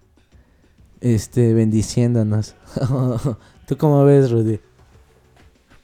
[1.01, 2.55] este, bendiciéndonos.
[3.67, 4.61] ¿Tú cómo ves, Rudy?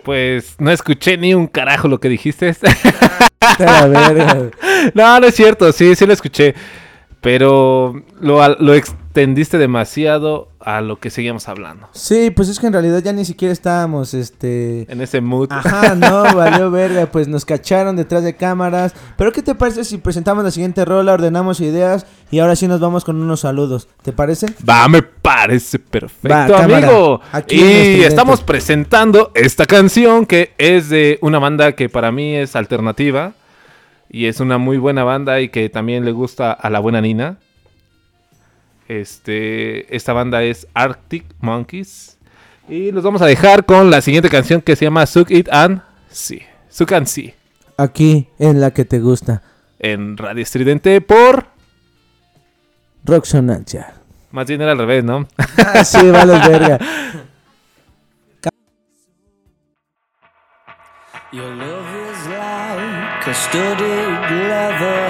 [0.05, 2.55] Pues no escuché ni un carajo lo que dijiste.
[4.95, 6.55] No, no es cierto, sí, sí lo escuché.
[7.21, 8.75] Pero lo, lo
[9.19, 11.89] extendiste demasiado a lo que seguíamos hablando.
[11.93, 14.87] Sí, pues es que en realidad ya ni siquiera estábamos, este...
[14.91, 15.49] En ese mood.
[15.51, 18.95] Ajá, no, valió verga, pues nos cacharon detrás de cámaras.
[19.17, 22.79] Pero ¿qué te parece si presentamos la siguiente rola, ordenamos ideas y ahora sí nos
[22.79, 23.89] vamos con unos saludos?
[24.03, 24.47] ¿Te parece?
[24.69, 26.77] Va, me parece perfecto, Va, cámara.
[26.89, 27.21] amigo.
[27.33, 28.07] Aquí y Estridente.
[28.07, 33.33] estamos presentando esta canción que es de una banda que para mí es alternativa.
[34.11, 37.39] Y es una muy buena banda y que también le gusta a la buena Nina.
[38.89, 42.19] Este, esta banda es Arctic Monkeys.
[42.69, 45.83] Y los vamos a dejar con la siguiente canción que se llama Suck It and
[46.11, 46.43] See.
[46.71, 47.35] Suck and See.
[47.77, 49.43] Aquí, en la que te gusta.
[49.79, 51.47] En Radio Estridente por...
[53.05, 53.95] Roxonancia.
[54.33, 55.29] Más bien era al revés, ¿no?
[55.59, 56.79] Ah, sí, vale verga.
[61.31, 65.09] Your love is like a studded leather.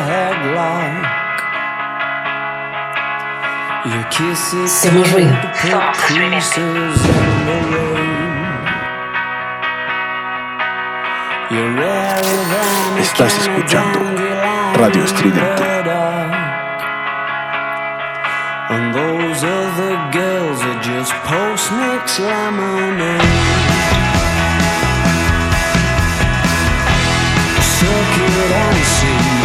[3.89, 4.09] Than a
[13.01, 14.01] Estás escuchando
[14.79, 15.65] Radio Estridente.
[18.71, 21.13] And those other girls are just
[22.19, 23.79] lemonade.
[28.31, 29.38] It and see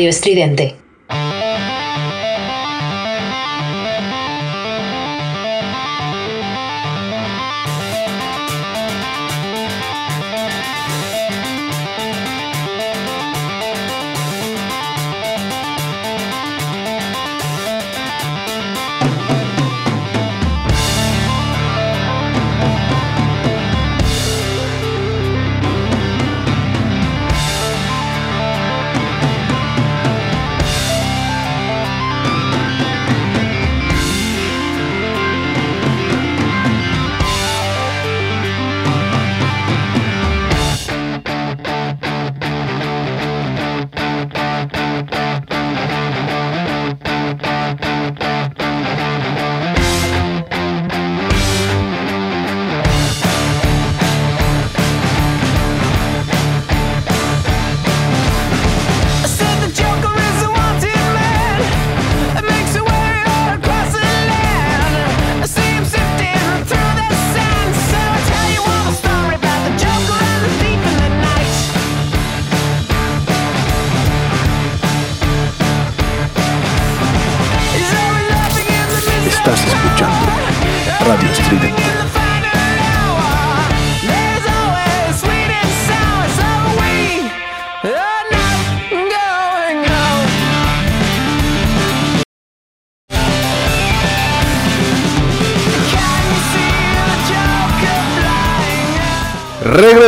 [0.00, 0.79] Radio Estridente.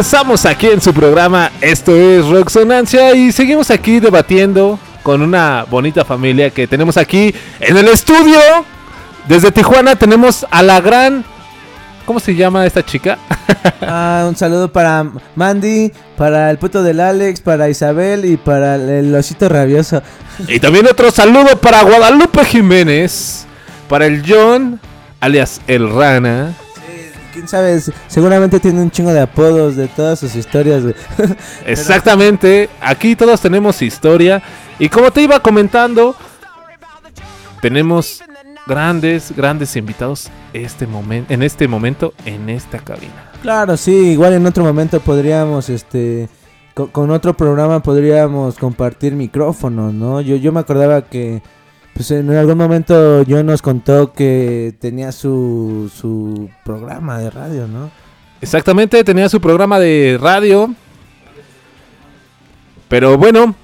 [0.03, 6.05] Regresamos aquí en su programa, esto es Roxonancia y seguimos aquí debatiendo con una bonita
[6.05, 8.41] familia que tenemos aquí en el estudio.
[9.29, 11.25] Desde Tijuana tenemos a la gran...
[12.05, 13.17] ¿Cómo se llama esta chica?
[13.81, 19.15] Ah, un saludo para Mandy, para el puto del Alex, para Isabel y para el,
[19.15, 20.03] osito rabioso.
[20.49, 23.45] y también otro saludo para Guadalupe Jiménez,
[23.89, 24.81] para el John,
[25.21, 26.57] alias el Rana.
[27.33, 30.83] Quién sabe, seguramente tiene un chingo de apodos de todas sus historias.
[30.83, 30.95] güey.
[31.67, 34.43] Exactamente, aquí todos tenemos historia
[34.79, 36.15] y como te iba comentando,
[37.61, 38.23] tenemos
[38.67, 43.31] grandes, grandes invitados este momen- en este momento en esta cabina.
[43.43, 46.29] Claro, sí, igual en otro momento podríamos, este,
[46.75, 50.21] co- con, otro programa podríamos compartir micrófonos, ¿no?
[50.21, 51.43] Yo, yo me acordaba que,
[51.95, 57.91] pues en algún momento yo nos contó que tenía su, su programa de radio, ¿no?
[58.41, 60.75] Exactamente, tenía su programa de radio.
[62.89, 63.55] Pero bueno,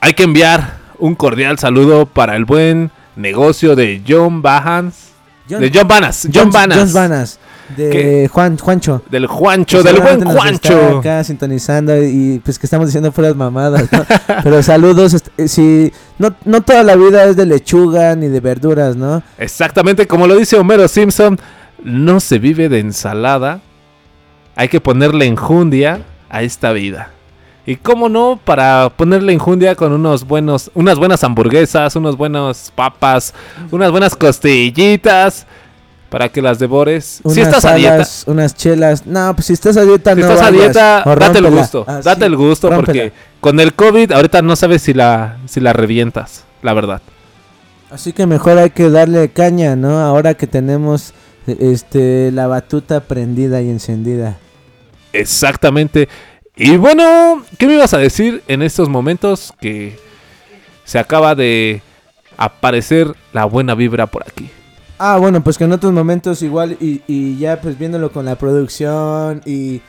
[0.00, 5.12] hay que enviar un cordial saludo para el buen negocio de John Bahans.
[5.48, 6.78] de John Banas, John, Banas.
[6.78, 7.38] John Banas,
[7.76, 8.28] de ¿Qué?
[8.32, 9.02] Juan, Juancho.
[9.10, 10.98] Del Juancho, del buen está Juancho.
[10.98, 14.04] acá sintonizando y pues que estamos diciendo fueras mamadas, ¿no?
[14.42, 18.40] Pero saludos, est- eh, si no, no toda la vida es de lechuga ni de
[18.40, 19.22] verduras, ¿no?
[19.38, 21.38] Exactamente, como lo dice Homero Simpson,
[21.84, 23.60] no se vive de ensalada.
[24.54, 27.10] Hay que ponerle enjundia a esta vida.
[27.64, 33.32] Y cómo no, para ponerle enjundia con unos buenos, unas buenas hamburguesas, unos buenos papas,
[33.70, 35.46] unas buenas costillitas,
[36.12, 37.20] para que las devores.
[37.24, 39.06] Unas si estás a dieta, unas chelas.
[39.06, 42.02] No, pues si estás a dieta si no estás a dieta, date el gusto, Ah,
[42.04, 42.84] date sí, el gusto rómpela.
[42.86, 47.00] porque con el COVID ahorita no sabes si la, si la revientas, la verdad.
[47.90, 50.00] Así que mejor hay que darle caña, ¿no?
[50.00, 51.14] Ahora que tenemos
[51.46, 54.36] este la batuta prendida y encendida.
[55.14, 56.10] Exactamente.
[56.56, 59.98] Y bueno, ¿qué me ibas a decir en estos momentos que
[60.84, 61.80] se acaba de
[62.36, 64.50] aparecer la buena vibra por aquí?
[65.04, 68.36] Ah, bueno, pues que en otros momentos igual y, y ya pues viéndolo con la
[68.36, 69.82] producción y,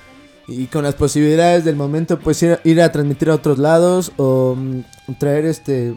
[0.48, 4.56] y con las posibilidades del momento pues ir, ir a transmitir a otros lados o
[4.58, 4.80] mm,
[5.20, 5.96] traer este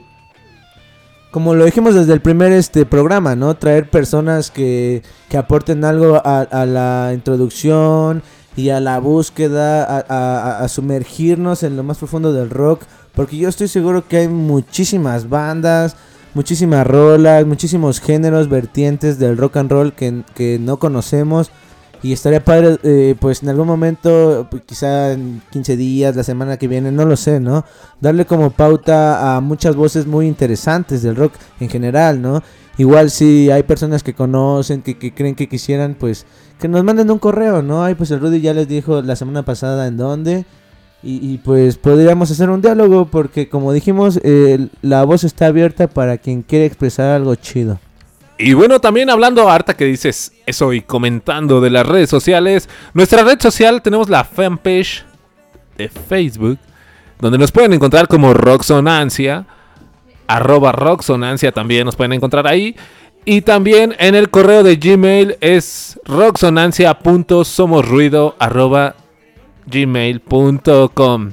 [1.31, 3.57] como lo dijimos desde el primer este programa, ¿no?
[3.57, 8.23] Traer personas que, que aporten algo a, la introducción
[8.55, 10.05] y a la búsqueda,
[10.61, 12.83] a sumergirnos en lo más profundo del rock,
[13.15, 15.97] porque yo estoy seguro que hay muchísimas bandas,
[16.37, 21.51] muchísimas rolas, muchísimos géneros, vertientes del rock and roll que, que no conocemos.
[22.03, 26.59] Y estaría padre, eh, pues en algún momento, pues, quizá en 15 días, la semana
[26.59, 27.65] que viene, no lo sé, ¿no?
[28.03, 32.43] Darle como pauta a muchas voces muy interesantes del rock en general, ¿no?
[32.77, 36.27] Igual si hay personas que conocen, que, que creen que quisieran, pues
[36.61, 37.83] que nos manden un correo, ¿no?
[37.83, 40.45] Ay, pues el Rudy ya les dijo la semana pasada en dónde.
[41.09, 44.19] Y, pues podríamos hacer un diálogo porque como dijimos,
[44.83, 47.79] la voz está abierta para quien quiere expresar algo chido.
[48.39, 53.23] Y bueno, también hablando harta que dices eso y comentando de las redes sociales, nuestra
[53.23, 55.05] red social tenemos la fanpage
[55.79, 56.59] de Facebook,
[57.21, 59.47] donde nos pueden encontrar como Roxonancia,
[60.27, 62.75] arroba Roxonancia también nos pueden encontrar ahí.
[63.25, 68.95] Y también en el correo de Gmail es roxonancia.somosruido arroba
[69.67, 71.33] gmail.com.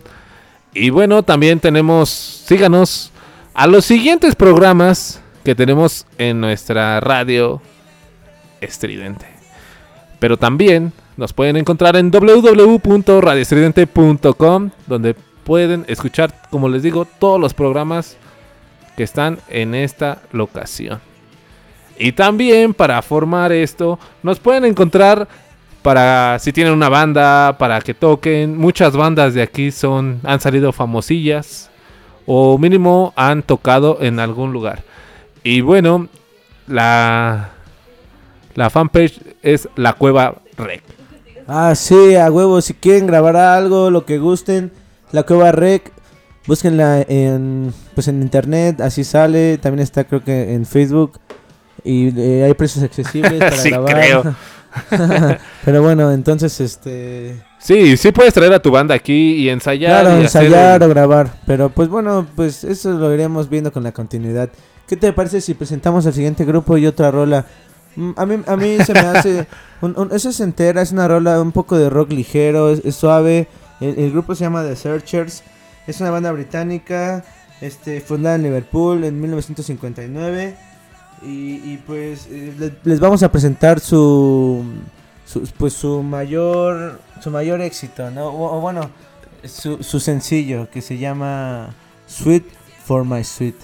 [0.73, 3.11] Y bueno, también tenemos, síganos
[3.53, 7.61] a los siguientes programas que tenemos en nuestra radio
[8.61, 9.27] estridente.
[10.19, 17.53] Pero también nos pueden encontrar en www.radioestridente.com, donde pueden escuchar, como les digo, todos los
[17.53, 18.17] programas
[18.97, 20.99] que están en esta locación.
[21.99, 25.27] Y también para formar esto, nos pueden encontrar
[25.83, 28.57] para si tienen una banda, para que toquen.
[28.57, 31.69] Muchas bandas de aquí son han salido famosillas
[32.25, 34.83] o mínimo han tocado en algún lugar.
[35.43, 36.07] Y bueno,
[36.67, 37.49] la
[38.55, 40.83] la fanpage es La Cueva Rec.
[41.47, 44.71] Ah, sí, a huevo, si quieren grabar algo, lo que gusten,
[45.11, 45.91] La Cueva Rec,
[46.47, 51.19] búsquenla en pues en internet, así sale, también está creo que en Facebook
[51.83, 53.93] y eh, hay precios accesibles para Sí, grabar.
[53.93, 54.35] creo.
[55.65, 60.01] Pero bueno, entonces este Sí, sí puedes traer a tu banda aquí y ensayar.
[60.03, 61.31] Claro, y hacer ensayar un- o grabar.
[61.45, 64.49] Pero pues bueno, pues eso lo iremos viendo con la continuidad.
[64.87, 67.45] ¿Qué te parece si presentamos al siguiente grupo y otra rola?
[67.95, 69.47] Mm, A mí, a mí se me hace...
[69.81, 72.95] un, un- eso es entera, es una rola un poco de rock ligero, es, es
[72.95, 73.47] suave.
[73.79, 75.43] El, el grupo se llama The Searchers.
[75.87, 77.23] Es una banda británica,
[77.61, 80.55] este, fundada en Liverpool en 1959.
[81.25, 84.63] Y, y, pues eh, le- les vamos a presentar su,
[85.25, 88.27] su- pues su mayor su mayor éxito, ¿no?
[88.27, 88.89] O, o bueno,
[89.45, 91.69] su, su sencillo que se llama
[92.07, 92.43] Sweet
[92.85, 93.55] for My Sweet.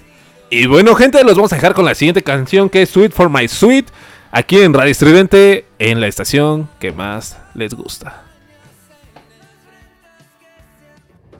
[0.50, 3.30] Y bueno, gente, los vamos a dejar con la siguiente canción que es Sweet for
[3.30, 3.88] My Sweet.
[4.32, 8.24] Aquí en Radio Estridente, en la estación que más les gusta.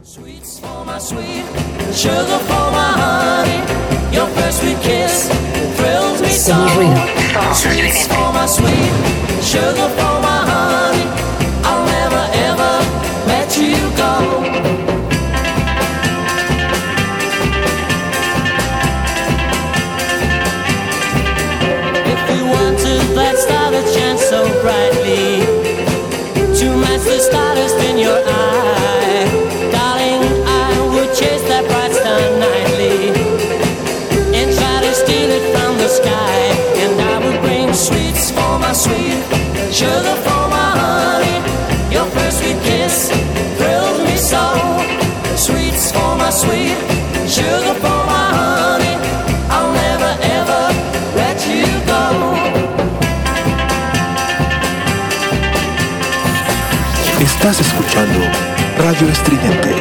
[0.04, 1.46] Sweets for my sweet,
[1.94, 3.62] sugar for my honey.
[4.16, 5.30] Your first sweet kiss
[6.40, 6.54] thrills me so.
[6.54, 7.54] Somos ruido.
[7.54, 8.92] Sweets for my sweet,
[9.42, 10.89] sugar for my honey.
[35.90, 36.38] Sky.
[36.84, 39.24] And I would bring sweets for my sweet,
[39.74, 41.38] sugar for my honey.
[41.94, 43.10] Your first sweet kiss
[43.58, 44.46] thrills me so.
[45.36, 46.78] Sweets for my sweet,
[47.28, 48.96] sugar for my honey.
[49.50, 50.64] I'll never ever
[51.22, 52.04] let you go.
[57.20, 58.20] Estás escuchando
[58.78, 59.72] Radio Estridente.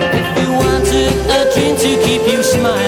[0.41, 2.88] You wanted a dream to keep you smiling.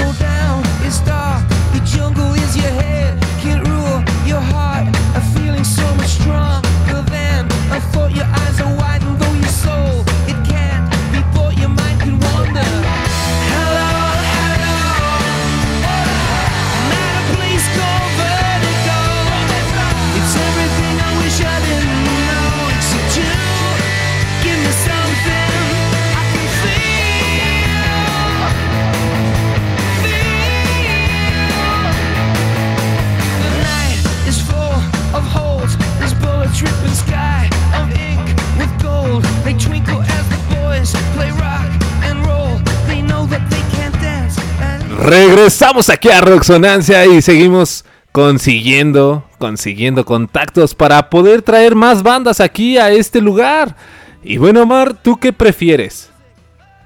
[45.01, 52.77] Regresamos aquí a Roxonancia y seguimos consiguiendo, consiguiendo contactos para poder traer más bandas aquí
[52.77, 53.75] a este lugar.
[54.21, 56.11] Y bueno, Omar, ¿tú qué prefieres?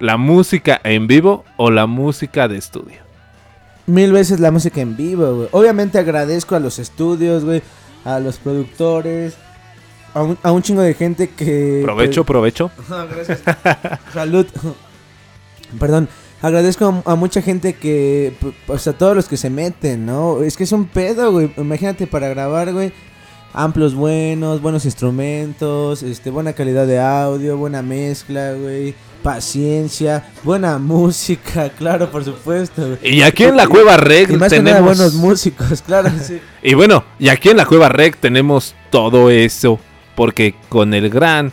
[0.00, 3.00] ¿La música en vivo o la música de estudio?
[3.84, 5.48] Mil veces la música en vivo, güey.
[5.52, 7.62] Obviamente agradezco a los estudios, güey.
[8.06, 9.34] A los productores.
[10.14, 11.82] A un, a un chingo de gente que...
[11.84, 12.70] Provecho, pues- provecho.
[12.88, 13.40] Gracias.
[14.14, 14.46] Salud.
[15.78, 16.08] Perdón.
[16.46, 18.32] Agradezco a, a mucha gente que,
[18.66, 20.42] pues a todos los que se meten, ¿no?
[20.42, 21.50] Es que es un pedo, güey.
[21.56, 22.92] Imagínate para grabar, güey.
[23.52, 28.94] Amplos buenos, buenos instrumentos, este, buena calidad de audio, buena mezcla, güey.
[29.24, 32.86] Paciencia, buena música, claro, por supuesto.
[32.86, 33.14] güey.
[33.16, 34.96] Y aquí en la Cueva Rec Y más que nada tenemos...
[34.96, 36.40] buenos músicos, claro, sí.
[36.62, 39.80] Y bueno, y aquí en la Cueva Rec tenemos todo eso.
[40.14, 41.50] Porque con el gran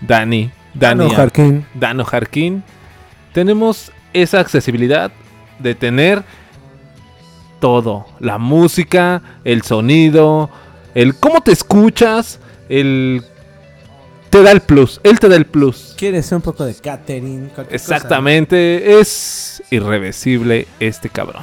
[0.00, 1.66] Dani, Dani Dano Jarquín.
[1.74, 2.62] Dano Jarquín,
[3.32, 5.12] tenemos esa accesibilidad
[5.58, 6.24] de tener
[7.60, 8.06] todo.
[8.18, 10.50] La música, el sonido,
[10.94, 13.24] el cómo te escuchas, el...
[14.30, 15.94] Te da el plus, él te da el plus.
[15.98, 17.50] ¿Quieres un poco de catering?
[17.54, 17.96] Cualquier cosa, ¿no?
[17.96, 21.42] Exactamente, es irreversible este cabrón.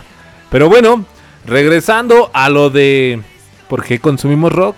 [0.49, 1.05] Pero bueno,
[1.45, 3.21] regresando a lo de
[3.67, 4.75] por qué consumimos rock.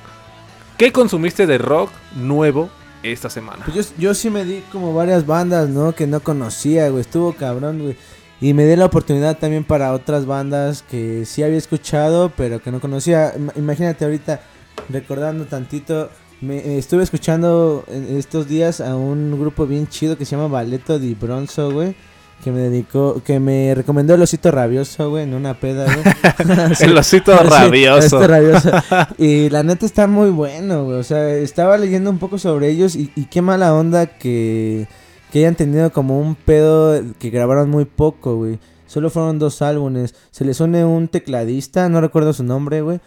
[0.78, 2.70] ¿Qué consumiste de rock nuevo
[3.04, 3.64] esta semana?
[3.66, 5.94] Pues yo, yo sí me di como varias bandas, ¿no?
[5.94, 7.02] Que no conocía, güey.
[7.02, 7.96] Estuvo cabrón, güey.
[8.40, 12.72] Y me di la oportunidad también para otras bandas que sí había escuchado, pero que
[12.72, 13.34] no conocía.
[13.38, 14.42] Ima- Imagínate ahorita,
[14.90, 16.10] recordando tantito,
[16.42, 20.48] me eh, estuve escuchando en estos días a un grupo bien chido que se llama
[20.48, 21.96] Balleto di Bronzo, güey.
[22.44, 26.76] Que me dedicó, que me recomendó el osito rabioso, güey, en una peda, güey.
[26.76, 26.84] Sí.
[26.86, 27.98] El osito Sí, rabioso.
[27.98, 28.72] el osito rabioso.
[29.20, 30.98] Y la neta está muy bueno, güey.
[30.98, 34.88] O sea, estaba leyendo un poco sobre ellos y, y qué mala onda que,
[35.32, 38.58] que hayan tenido como un pedo que grabaron muy poco, güey.
[38.88, 40.16] Solo fueron dos álbumes.
[40.32, 43.00] Se les une un tecladista, no recuerdo su nombre, güey.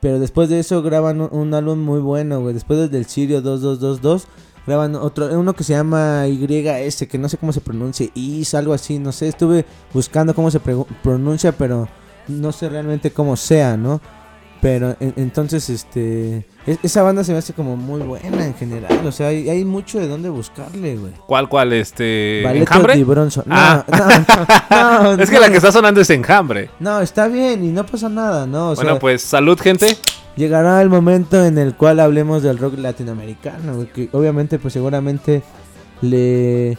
[0.00, 2.52] Pero después de eso graban un, un álbum muy bueno, güey.
[2.52, 4.26] Después del Sirio 2222
[4.66, 8.72] graban otro, uno que se llama YS, que no sé cómo se pronuncia, Is, algo
[8.72, 9.28] así, no sé.
[9.28, 11.88] Estuve buscando cómo se pronuncia, pero
[12.28, 14.00] no sé realmente cómo sea, ¿no?
[14.62, 16.46] Pero en- entonces, este.
[16.66, 19.04] es- esa banda se me hace como muy buena en general.
[19.04, 21.12] O sea, hay, hay mucho de dónde buscarle, güey.
[21.26, 21.72] ¿Cuál, cuál?
[21.72, 22.42] Este.
[22.56, 22.94] ¿Enjambre?
[22.94, 23.42] di Bronzo.
[23.44, 23.84] No, Ah.
[24.70, 25.40] no, no, es que no.
[25.42, 26.70] la que está sonando es Enjambre.
[26.78, 28.70] No, está bien y no pasa nada, ¿no?
[28.70, 29.96] O bueno, sea, pues salud, gente.
[30.36, 35.42] llegará el momento en el cual hablemos del rock latinoamericano, güey, que obviamente, pues seguramente
[36.02, 36.78] le.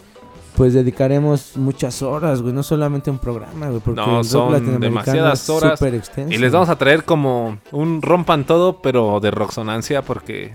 [0.55, 5.49] Pues dedicaremos muchas horas, güey, no solamente un programa, güey, porque No, son demasiadas es
[5.49, 5.81] horas.
[5.81, 6.31] extenso.
[6.31, 10.53] Y les vamos a traer como un rompan todo, pero de roxonancia, porque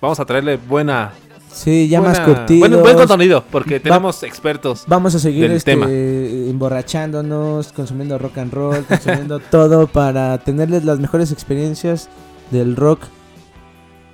[0.00, 1.12] vamos a traerle buena.
[1.52, 2.68] Sí, ya más curtidos.
[2.68, 4.84] Buen, buen contenido, porque Va- tenemos expertos.
[4.88, 5.86] Vamos a seguir este, tema.
[5.88, 12.08] emborrachándonos, consumiendo rock and roll, consumiendo todo para tenerles las mejores experiencias
[12.50, 13.00] del rock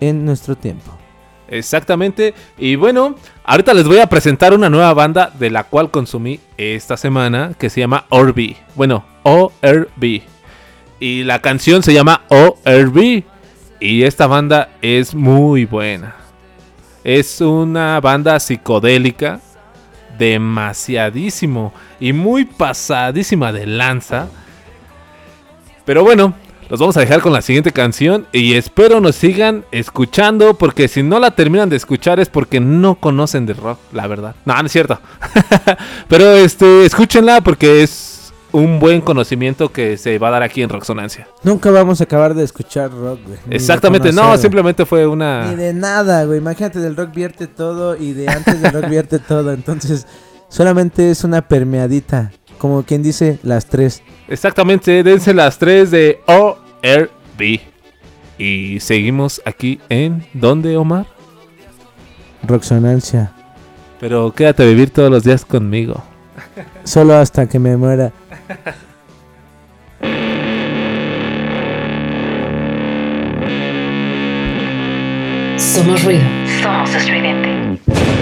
[0.01, 0.93] en nuestro tiempo.
[1.53, 2.33] Exactamente.
[2.57, 3.15] Y bueno,
[3.45, 7.69] ahorita les voy a presentar una nueva banda de la cual consumí esta semana que
[7.69, 8.57] se llama Orb.
[8.75, 10.23] Bueno, ORB.
[10.99, 13.25] Y la canción se llama ORB.
[13.81, 16.17] Y esta banda es muy buena.
[17.05, 19.39] Es una banda psicodélica.
[20.19, 21.75] Demasiadísimo.
[22.01, 24.29] Y muy pasadísima de lanza.
[25.85, 26.33] Pero bueno,
[26.73, 31.03] los vamos a dejar con la siguiente canción y espero nos sigan escuchando porque si
[31.03, 34.35] no la terminan de escuchar es porque no conocen de rock, la verdad.
[34.47, 34.99] No, no es cierto.
[36.09, 40.71] Pero este, escúchenla porque es un buen conocimiento que se va a dar aquí en
[40.71, 41.29] Roxonancia.
[41.43, 43.39] Nunca vamos a acabar de escuchar rock, güey.
[43.51, 45.51] Exactamente, no, simplemente fue una...
[45.51, 46.39] Ni de nada, güey.
[46.39, 49.53] Imagínate, del rock vierte todo y de antes del rock vierte todo.
[49.53, 50.07] Entonces,
[50.49, 52.33] solamente es una permeadita.
[52.57, 54.03] Como quien dice, las tres.
[54.29, 56.21] Exactamente, dense las 3 de
[56.83, 57.61] ORB.
[58.39, 60.27] Y seguimos aquí en...
[60.33, 61.07] ¿Dónde, Omar?
[62.43, 63.33] Roxonancia.
[64.01, 66.03] Pero quédate a vivir todos los días conmigo.
[66.85, 68.13] Solo hasta que me muera.
[75.57, 76.23] Somos ruido.
[76.63, 78.22] Somos estridente.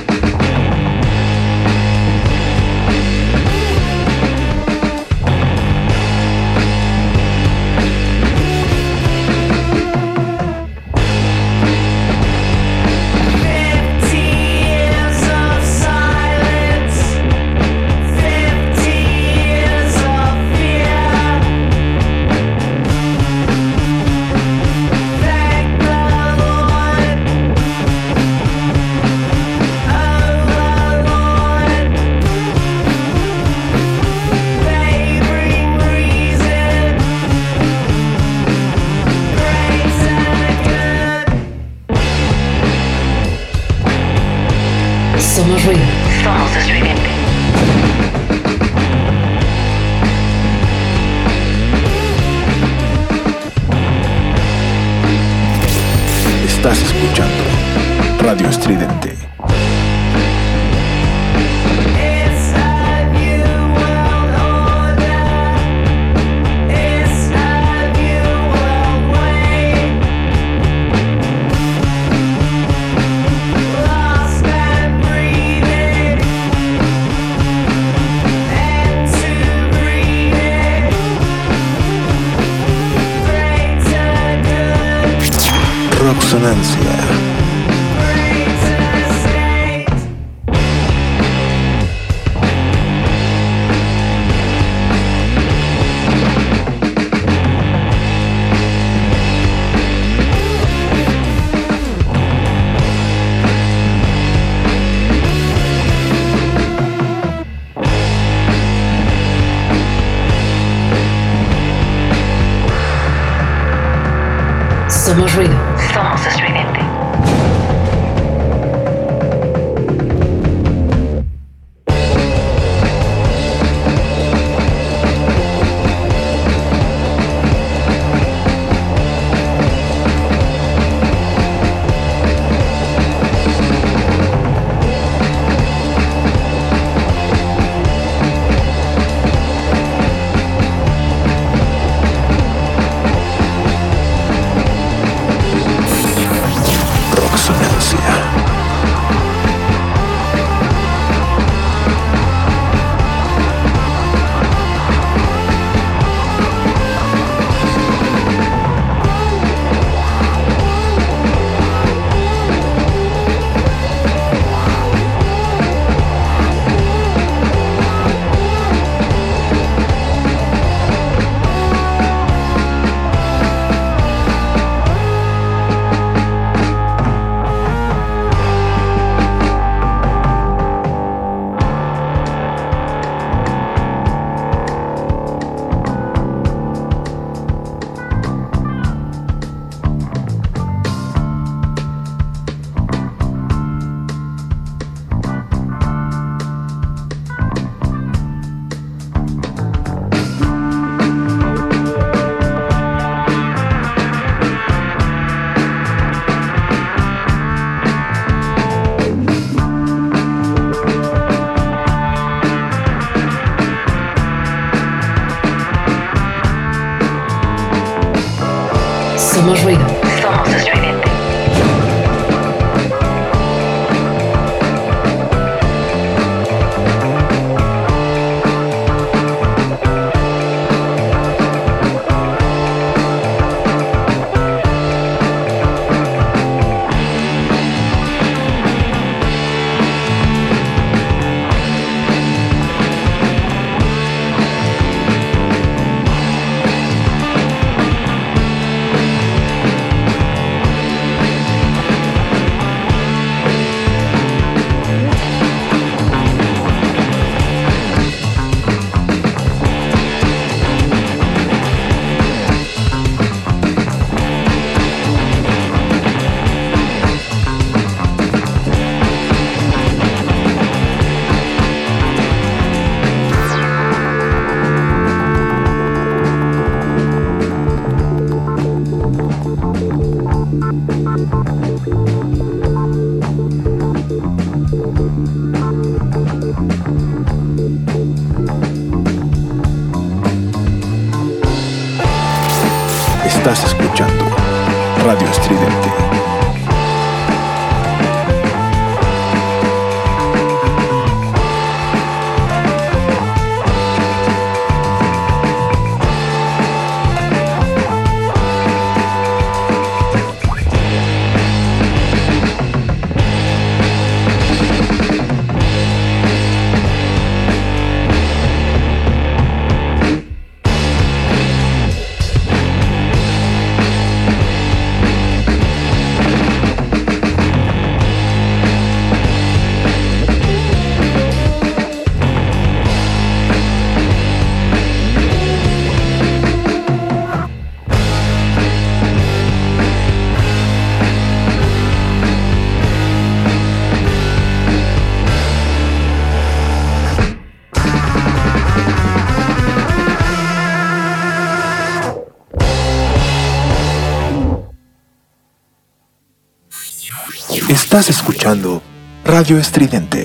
[357.91, 358.81] Estás escuchando
[359.25, 360.23] Radio Estridente.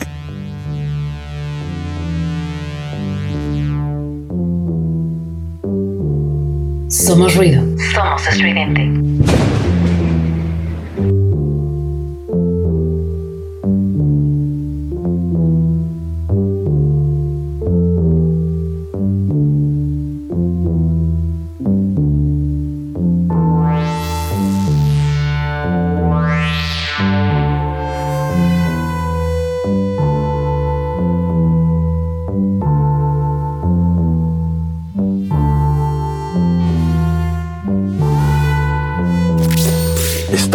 [6.89, 7.65] Somos ruido.
[7.93, 8.86] Somos estridente.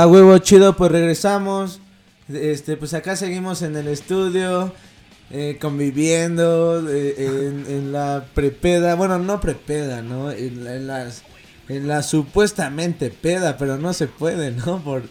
[0.00, 1.78] A huevo chido, pues regresamos.
[2.32, 4.72] Este, pues acá seguimos en el estudio,
[5.30, 10.30] eh, conviviendo eh, en, la prepeda, bueno, no prepeda, ¿no?
[10.30, 11.22] En, las
[11.68, 14.78] en la supuestamente peda, pero no se puede, ¿no?
[14.82, 15.02] Por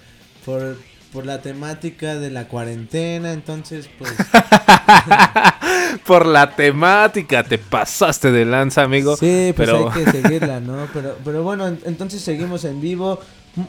[0.43, 0.75] por
[1.13, 4.11] por la temática de la cuarentena, entonces pues
[6.07, 9.15] por la temática te pasaste de lanza, amigo.
[9.17, 9.91] Sí, pues pero...
[9.91, 10.87] hay que seguirla, ¿no?
[10.91, 13.19] Pero pero bueno, entonces seguimos en vivo.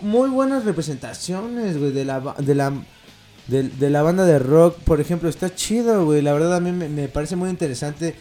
[0.03, 2.73] Muy buenas representaciones, güey, de la, de la,
[3.47, 4.77] de, de la banda de rock.
[4.85, 6.23] Por ejemplo, está chido, güey.
[6.23, 8.15] La verdad a mí me, me parece muy interesante.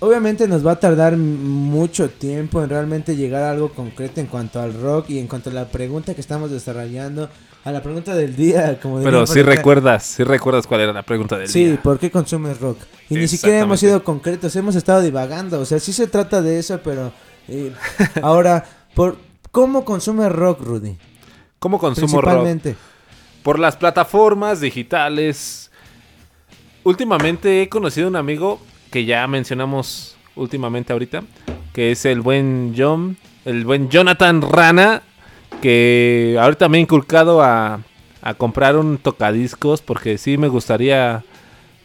[0.00, 4.60] Obviamente nos va a tardar mucho tiempo en realmente llegar a algo concreto en cuanto
[4.60, 7.28] al rock y en cuanto a la pregunta que estamos desarrollando.
[7.64, 11.04] A la pregunta del día, como pero dirían sí recuerdas, sí recuerdas cuál era la
[11.04, 11.80] pregunta del Sí, día.
[11.80, 12.78] ¿por qué consumes rock?
[13.08, 15.60] Y ni siquiera hemos sido concretos, hemos estado divagando.
[15.60, 17.12] O sea, sí se trata de eso, pero
[17.46, 17.72] eh,
[18.20, 18.64] ahora,
[18.96, 19.16] por
[19.52, 20.96] ¿cómo consumes rock, Rudy?
[21.60, 22.32] ¿Cómo consumo rock?
[22.32, 22.76] Principalmente.
[23.44, 25.70] Por las plataformas digitales.
[26.82, 28.60] Últimamente he conocido un amigo
[28.90, 31.22] que ya mencionamos últimamente ahorita,
[31.72, 35.02] que es el buen John, el buen Jonathan Rana,
[35.60, 37.80] que ahorita me ha inculcado a,
[38.20, 41.22] a comprar un tocadiscos porque sí me gustaría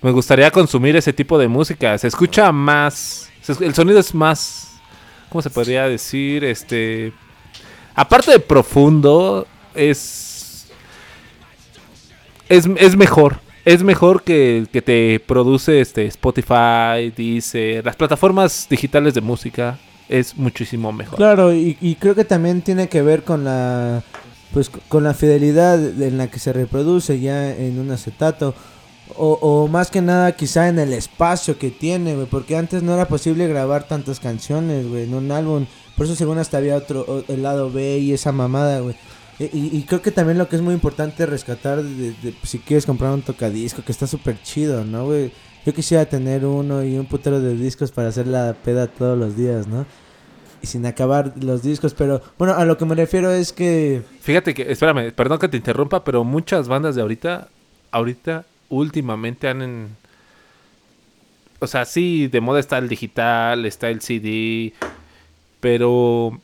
[0.02, 1.98] me gustaría consumir ese tipo de música.
[1.98, 4.80] Se escucha más, se el sonido es más,
[5.30, 6.44] ¿cómo se podría decir?
[6.44, 7.14] Este,
[7.98, 9.46] aparte de profundo,
[9.76, 10.68] es
[12.48, 13.42] es, es mejor.
[13.66, 20.38] Es mejor que que te produce este Spotify, dice, las plataformas digitales de música es
[20.38, 21.18] muchísimo mejor.
[21.18, 24.04] Claro, y, creo que también tiene que ver con la
[24.54, 28.54] pues con la fidelidad en la que se reproduce ya en un acetato.
[29.16, 32.28] O, o más que nada quizá en el espacio que tiene, güey.
[32.28, 35.66] Porque antes no era posible grabar tantas canciones, güey, en un álbum.
[35.98, 38.96] Por eso según hasta había otro, el lado B y esa mamada, güey.
[39.40, 42.60] Y, y- y creo que también lo que es muy importante rescatar de, de- si
[42.60, 45.32] quieres comprar un tocadisco, que está súper chido, ¿no, güey?
[45.66, 49.36] Yo quisiera tener uno y un putero de discos para hacer la peda todos los
[49.36, 49.86] días, ¿no?
[50.64, 54.02] Y sin acabar los discos, pero bueno, a lo que me refiero es que...
[54.22, 57.50] Fíjate que, espérame, perdón que te interrumpa, pero muchas bandas de ahorita,
[57.92, 59.88] ahorita, últimamente han en...
[61.60, 64.74] O sea, sí, de moda está el digital, está el CD,
[65.60, 66.40] pero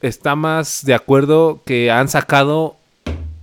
[0.00, 2.76] está más de acuerdo que han sacado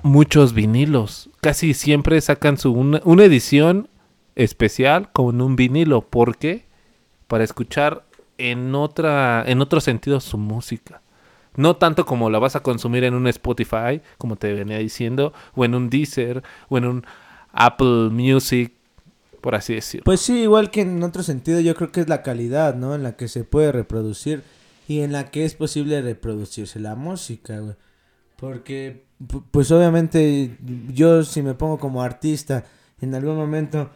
[0.04, 1.30] muchos vinilos.
[1.42, 3.88] Casi siempre sacan su una, edición
[4.36, 6.02] especial con un vinilo.
[6.02, 6.66] ¿Por qué?
[7.28, 8.04] Para escuchar
[8.38, 11.02] en otra, en otro sentido su música.
[11.56, 15.66] No tanto como la vas a consumir en un Spotify, como te venía diciendo, o
[15.66, 17.06] en un Deezer, o en un
[17.52, 18.72] Apple Music,
[19.42, 20.06] por así decirlo.
[20.06, 22.96] Pues sí, igual que en otro sentido, yo creo que es la calidad, ¿no?
[22.96, 24.44] En la que se puede reproducir
[24.92, 27.76] y en la que es posible reproducirse la música, güey.
[28.38, 30.58] Porque, pu- pues obviamente,
[30.90, 32.66] yo si me pongo como artista
[33.00, 33.92] en algún momento,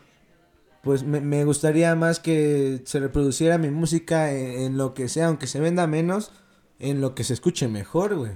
[0.84, 5.28] pues me, me gustaría más que se reproduciera mi música en, en lo que sea,
[5.28, 6.32] aunque se venda menos,
[6.80, 8.34] en lo que se escuche mejor, güey.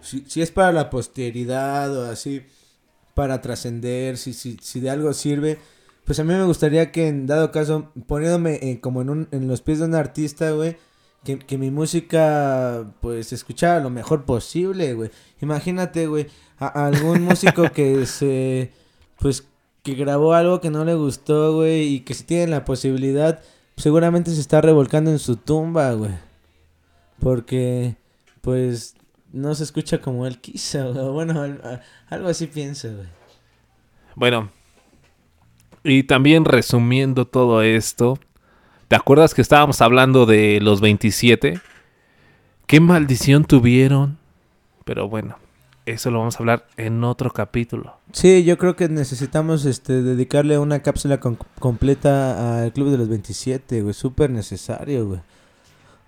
[0.00, 2.42] Si, si es para la posteridad o así,
[3.14, 5.58] para trascender, si, si, si de algo sirve,
[6.04, 9.48] pues a mí me gustaría que en dado caso, poniéndome eh, como en, un, en
[9.48, 10.76] los pies de un artista, güey,
[11.28, 15.10] que, que mi música pues se escuchara lo mejor posible, güey.
[15.42, 16.26] Imagínate, güey,
[16.58, 18.72] a, a algún músico que se,
[19.18, 19.46] pues,
[19.82, 23.42] que grabó algo que no le gustó, güey, y que si tiene la posibilidad,
[23.76, 26.12] seguramente se está revolcando en su tumba, güey.
[27.20, 27.96] Porque,
[28.40, 28.94] pues,
[29.30, 31.08] no se escucha como él quiso, güey.
[31.08, 33.08] Bueno, a- algo así pienso, güey.
[34.14, 34.50] Bueno,
[35.84, 38.18] y también resumiendo todo esto,
[38.88, 41.60] ¿te acuerdas que estábamos hablando de los 27?
[42.66, 44.18] ¿Qué maldición tuvieron?
[44.84, 45.36] Pero bueno,
[45.86, 47.98] eso lo vamos a hablar en otro capítulo.
[48.12, 53.82] Sí, yo creo que necesitamos este dedicarle una cápsula completa al Club de los 27,
[53.82, 55.20] güey, súper necesario, güey.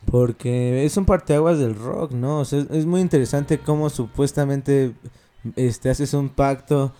[0.06, 2.42] Porque es un parteaguas del rock, ¿no?
[2.42, 4.94] Es muy interesante cómo supuestamente
[5.56, 6.94] este haces un pacto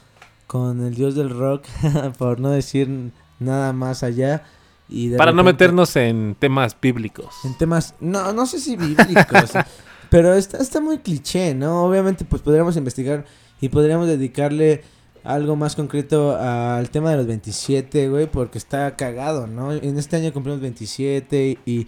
[0.46, 1.64] con el dios del rock,
[2.18, 4.44] por no decir nada más allá.
[4.90, 7.32] Y Para no meternos en temas bíblicos.
[7.44, 9.52] en temas, no, no sé si bíblicos,
[10.10, 11.84] pero está, está muy cliché, ¿no?
[11.84, 13.24] Obviamente, pues podríamos investigar
[13.60, 14.82] y podríamos dedicarle
[15.22, 19.72] algo más concreto al tema de los 27, güey, porque está cagado, ¿no?
[19.72, 21.86] En este año cumplimos 27 y...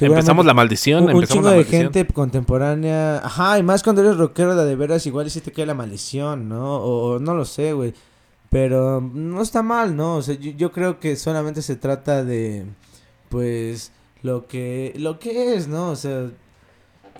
[0.00, 1.92] Empezamos la maldición, Un, un empezamos chingo la de maldición.
[1.92, 5.66] gente contemporánea, ajá, y más cuando eres rockero de, de veras, igual sí te cae
[5.66, 6.76] la maldición, ¿no?
[6.76, 7.94] O, o no lo sé, güey.
[8.54, 10.14] Pero no está mal, ¿no?
[10.18, 12.64] O sea, yo, yo creo que solamente se trata de,
[13.28, 13.90] pues,
[14.22, 15.90] lo que, lo que es, ¿no?
[15.90, 16.30] O sea,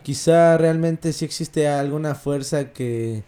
[0.05, 3.25] quizá realmente sí existe alguna fuerza que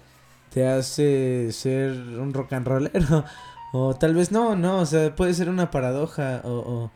[0.52, 3.24] te hace ser un rock and rollero.
[3.72, 6.90] O tal vez no, no, o sea, puede ser una paradoja o,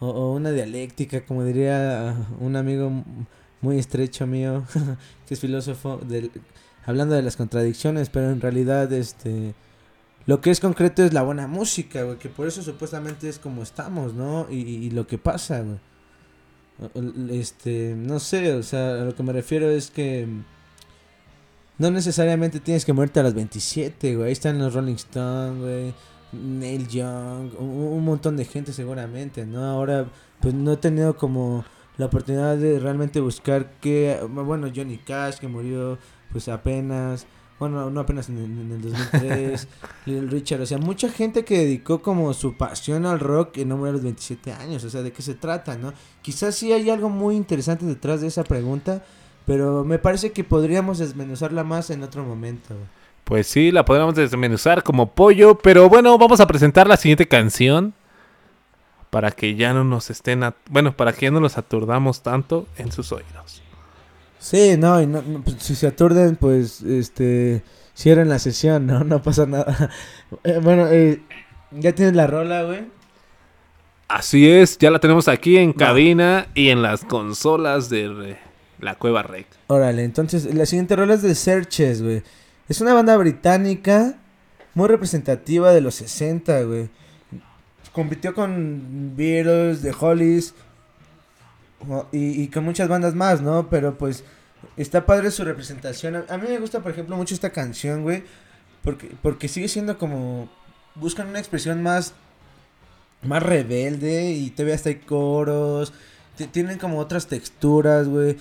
[0.00, 2.90] o, o- una dialéctica, como diría un amigo
[3.60, 4.64] muy estrecho mío,
[5.28, 6.32] que es filósofo, del,
[6.86, 9.54] hablando de las contradicciones, pero en realidad, este,
[10.26, 13.62] lo que es concreto es la buena música, güey, que por eso supuestamente es como
[13.62, 14.46] estamos, ¿no?
[14.50, 15.78] Y, lo que pasa, güey.
[17.30, 20.26] Este, no sé, o sea, a lo que me refiero es que
[21.78, 24.26] no necesariamente tienes que muerte a las 27, güey.
[24.28, 25.94] Ahí están los Rolling Stones, güey.
[26.32, 29.64] Neil Young, un, un montón de gente seguramente, ¿no?
[29.64, 30.06] Ahora,
[30.40, 31.64] pues no he tenido como
[31.96, 35.98] la oportunidad de realmente buscar que, bueno, Johnny Cash que murió
[36.32, 37.26] pues apenas,
[37.58, 39.68] bueno, no apenas en, en el 2003,
[40.06, 43.76] Little Richard, o sea, mucha gente que dedicó como su pasión al rock y no
[43.76, 45.92] murió a los 27 años, o sea, ¿de qué se trata, no?
[46.22, 49.04] Quizás sí hay algo muy interesante detrás de esa pregunta,
[49.46, 52.74] pero me parece que podríamos desmenuzarla más en otro momento.
[53.24, 57.94] Pues sí, la podríamos desmenuzar como pollo, pero bueno, vamos a presentar la siguiente canción
[59.08, 62.90] para que ya no nos estén, bueno, para que ya no los aturdamos tanto en
[62.90, 63.63] sus oídos.
[64.44, 67.62] Sí, no, y no, no, pues, si se aturden, pues, este,
[67.96, 69.02] cierren la sesión, ¿no?
[69.02, 69.90] No pasa nada.
[70.42, 71.22] Eh, bueno, eh,
[71.70, 72.86] ya tienes la rola, güey.
[74.08, 78.36] Así es, ya la tenemos aquí en cabina y en las consolas de
[78.80, 79.46] la Cueva Rec.
[79.68, 82.22] Órale, entonces, la siguiente rola es de Searches, güey.
[82.68, 84.18] Es una banda británica
[84.74, 86.90] muy representativa de los 60, güey.
[87.92, 90.52] Compitió con Beatles, The Hollies
[92.12, 93.68] y, y con muchas bandas más, ¿no?
[93.70, 94.24] Pero pues
[94.76, 96.24] está padre su representación.
[96.28, 98.24] A, mí me gusta, por ejemplo, mucho esta canción, güey.
[98.82, 100.50] Porque, porque sigue siendo como...
[100.94, 102.14] Buscan una expresión más...
[103.22, 105.94] Más rebelde y te hasta hay coros.
[106.36, 108.36] ti- Tienen como otras texturas, güey.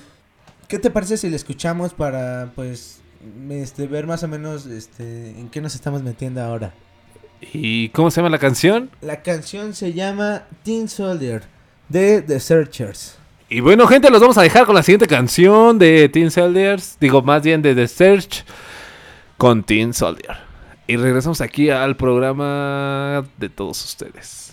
[0.68, 2.99] ¿Qué te parece si le escuchamos para, pues,
[3.49, 6.74] este, ver más o menos, este, en qué nos estamos metiendo ahora?
[7.53, 8.90] ¿Y cómo se llama la canción?
[9.02, 11.44] La canción se llama Teen Soldier
[11.90, 13.15] de The Searchers.
[13.53, 16.97] Y bueno, gente, los vamos a dejar con la siguiente canción de Teen Soldiers.
[16.99, 18.45] Digo, más bien de The Search
[19.38, 20.38] con Teen Soldier.
[20.88, 24.52] Y regresamos aquí al programa de todos ustedes.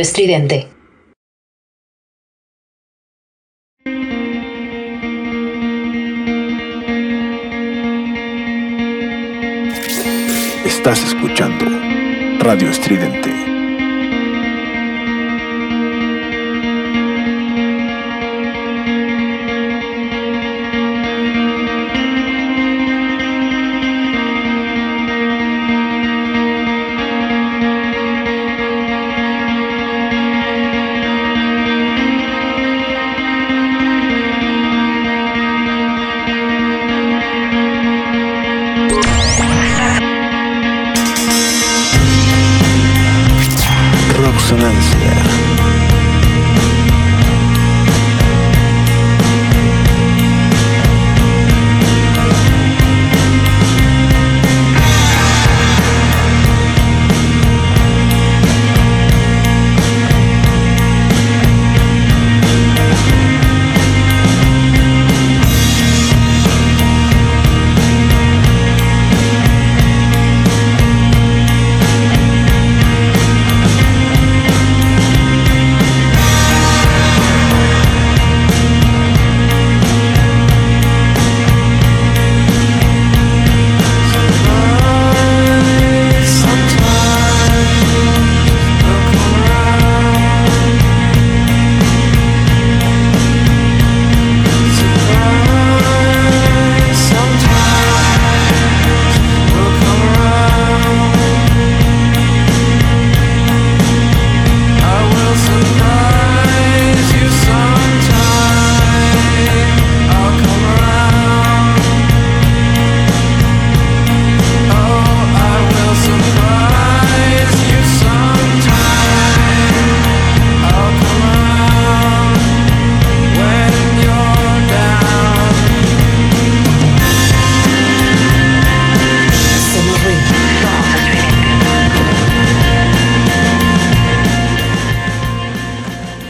[0.00, 0.68] Estridente.
[10.64, 11.64] Estás escuchando
[12.38, 13.47] Radio Estridente.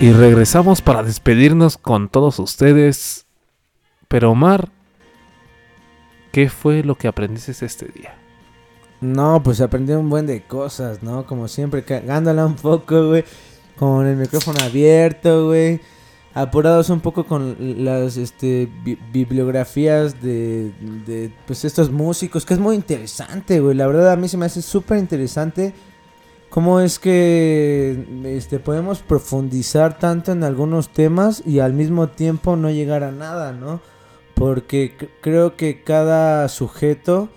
[0.09, 3.27] Y regresamos para despedirnos con todos ustedes.
[4.09, 4.71] Pero Omar,
[6.33, 8.17] ¿qué fue lo que aprendiste este día?
[9.03, 11.27] No, pues aprendí un buen de cosas, ¿no?
[11.27, 13.23] Como siempre, cagándola un poco, güey.
[13.77, 15.79] Con el micrófono abierto, güey.
[16.33, 20.73] Apurados un poco con las este, bi- bibliografías de,
[21.05, 23.77] de pues estos músicos, que es muy interesante, güey.
[23.77, 25.75] La verdad a mí se me hace súper interesante
[26.51, 32.71] cómo es que este, podemos profundizar tanto en algunos temas y al mismo tiempo no
[32.71, 33.81] llegar a nada, ¿no?
[34.35, 37.29] Porque creo que cada sujeto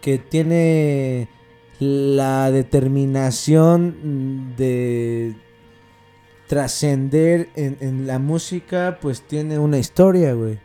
[0.00, 1.28] que tiene
[1.78, 5.34] la determinación de
[6.48, 10.58] trascender en, en la música, pues tiene una historia, güey.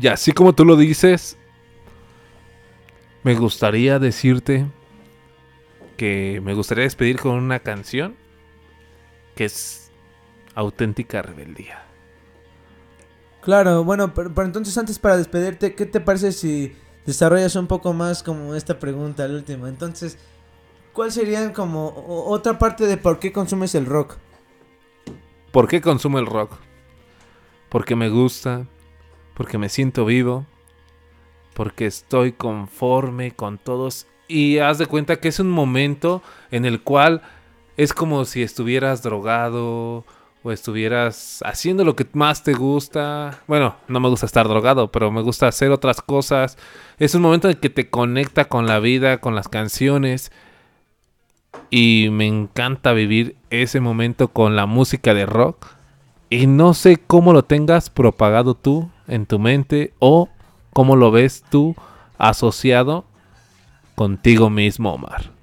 [0.00, 1.36] Y así como tú lo dices,
[3.22, 4.66] me gustaría decirte
[5.96, 8.16] que me gustaría despedir con una canción
[9.34, 9.90] que es
[10.54, 11.84] auténtica rebeldía.
[13.40, 17.92] Claro, bueno, pero, pero entonces antes para despedirte, ¿qué te parece si desarrollas un poco
[17.92, 19.66] más como esta pregunta al último?
[19.66, 20.18] Entonces,
[20.92, 24.16] ¿cuál sería como otra parte de por qué consumes el rock?
[25.50, 26.52] ¿Por qué consumo el rock?
[27.68, 28.66] Porque me gusta,
[29.34, 30.46] porque me siento vivo,
[31.54, 36.80] porque estoy conforme con todos y haz de cuenta que es un momento en el
[36.80, 37.22] cual
[37.76, 40.04] es como si estuvieras drogado
[40.42, 43.40] o estuvieras haciendo lo que más te gusta.
[43.46, 46.58] Bueno, no me gusta estar drogado, pero me gusta hacer otras cosas.
[46.98, 50.32] Es un momento en que te conecta con la vida, con las canciones.
[51.70, 55.66] Y me encanta vivir ese momento con la música de rock.
[56.28, 60.28] Y no sé cómo lo tengas propagado tú en tu mente o
[60.72, 61.74] cómo lo ves tú
[62.18, 63.04] asociado
[63.94, 65.34] contigo mismo, Omar.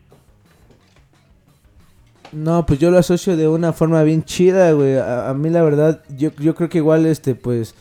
[2.31, 4.97] No, pues yo lo asocio de una forma bien chida, güey.
[4.97, 7.75] A, mí la verdad, yo, yo creo que igual, este, pues...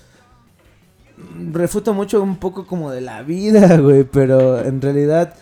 [1.53, 4.05] Refuto mucho un poco como de la vida, güey.
[4.05, 5.35] Pero en realidad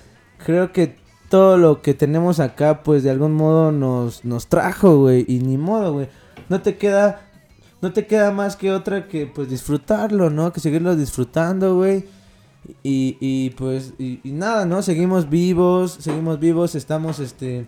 [0.45, 0.97] creo que
[1.31, 5.25] todo lo que tenemos acá, pues de algún modo nos, nos trajo, güey.
[5.27, 6.09] Y ni modo, güey.
[6.49, 7.23] No te queda...
[7.81, 10.53] No te queda más que otra que pues disfrutarlo, ¿no?
[10.53, 12.07] Que seguirlo disfrutando, güey.
[12.83, 14.83] Y, y pues, y, y nada, ¿no?
[14.83, 17.67] Seguimos vivos, seguimos vivos, estamos, este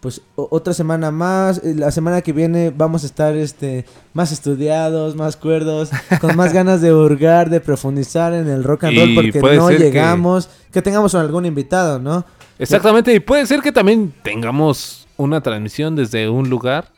[0.00, 1.58] pues otra semana más.
[1.64, 3.84] Eh, La semana que viene vamos a estar este
[4.14, 5.90] más estudiados, más cuerdos,
[6.20, 9.76] con más ganas de hurgar, de profundizar en el rock and roll porque no ser
[9.78, 10.48] que- llegamos.
[10.72, 10.82] Que...
[10.82, 12.24] tengamos algún invitado, ¿no?
[12.60, 16.88] Exactamente, y puede ser que también tengamos una transmisión desde un lugar.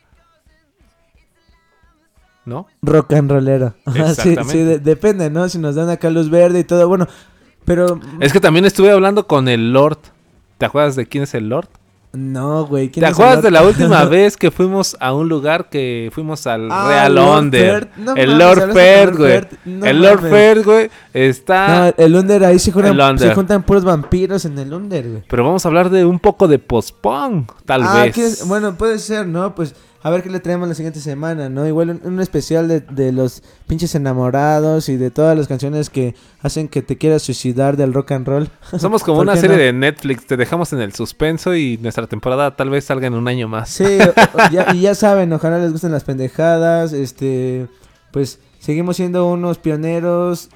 [2.44, 2.66] ¿No?
[2.82, 3.74] Rock and rollero.
[4.16, 5.48] Sí, sí, de- depende, ¿no?
[5.48, 7.06] Si nos dan acá luz verde y todo, bueno.
[7.64, 9.98] Pero Es que también estuve hablando con el Lord.
[10.58, 11.68] ¿Te acuerdas de quién es el Lord?
[12.12, 12.90] no, güey.
[12.90, 16.44] ¿quién ¿Te acuerdas el de la última vez que fuimos a un lugar que fuimos
[16.48, 17.88] al Ah, Real Lord Under?
[17.98, 19.88] No el mames, Lord Ferd, con Lord güey.
[19.90, 20.20] El Lord.
[20.28, 21.92] Ferd, güey, está...
[21.96, 25.22] No, el Under ahí se, juntan- El se juntan puros vampiros en el Under, güey.
[25.28, 28.44] Pero vamos a hablar de un poco de post-punk, tal Ah, vez.
[28.48, 29.54] Bueno, puede ser, ¿no?
[29.54, 31.66] Pues a ver qué le traemos la siguiente semana, ¿no?
[31.66, 36.14] Igual un, un especial de, de los pinches enamorados y de todas las canciones que
[36.42, 38.48] hacen que te quieras suicidar del rock and roll.
[38.78, 39.62] Somos como ¿Por una serie no?
[39.62, 43.28] de Netflix, te dejamos en el suspenso y nuestra temporada tal vez salga en un
[43.28, 43.68] año más.
[43.68, 43.98] Sí,
[44.52, 47.66] ya- y ya saben, ojalá les gusten las pendejadas, este,
[48.10, 50.48] pues seguimos siendo unos pioneros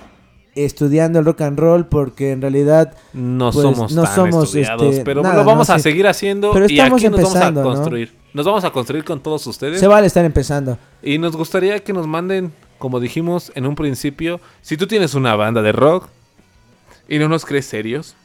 [0.57, 4.83] estudiando el rock and roll porque en realidad No pues, somos no tan somos, estudiados,
[4.93, 5.75] este, pero nada, lo vamos ¿no?
[5.75, 5.83] a Sí.
[5.85, 7.71] seguir haciendo Pero y estamos aquí nos vamos a empezando, ¿no?
[7.75, 8.13] construir.
[8.33, 9.79] Nos vamos a construir con todos ustedes.
[9.81, 10.79] se vale estar empezando.
[11.03, 15.37] Y nos gustaría que nos manden, como dijimos en un principio, si tú tienes una
[15.37, 16.09] banda de rock
[17.09, 18.17] y no nos crees serios,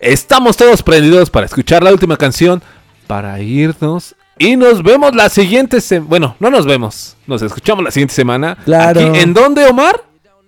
[0.00, 2.62] estamos todos prendidos para escuchar la última canción,
[3.06, 6.08] para irnos y nos vemos la siguiente semana.
[6.08, 8.56] Bueno, no nos vemos, nos escuchamos la siguiente semana.
[8.64, 9.10] Claro.
[9.10, 10.02] Aquí, ¿En dónde, Omar?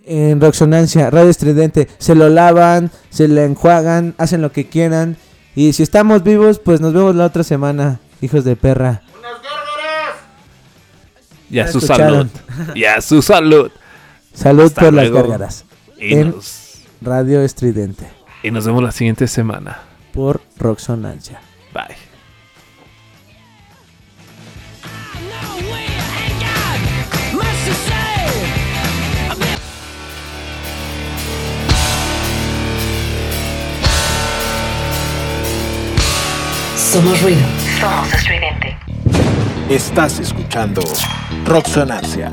[0.06, 5.18] En Roxonancia, Radio Estridente, se lo lavan, se le enjuagan, hacen lo que quieran.
[5.54, 9.02] Y si estamos vivos, pues nos vemos la otra semana, hijos de perra.
[11.50, 12.30] Y a Ya su escucharon.
[12.30, 12.76] salud.
[12.76, 13.70] Y a su salud.
[14.34, 15.64] Salud Hasta por las gárgaras.
[15.98, 18.06] Y En nos, Radio Estridente,
[18.42, 19.80] y nos vemos la siguiente semana.
[20.12, 21.40] por Roxonancia.
[21.74, 21.94] Bye.
[36.76, 37.40] Somos ruido.
[37.80, 38.76] Somos estridente.
[39.68, 40.82] Estás escuchando
[41.44, 42.32] Roxonancia.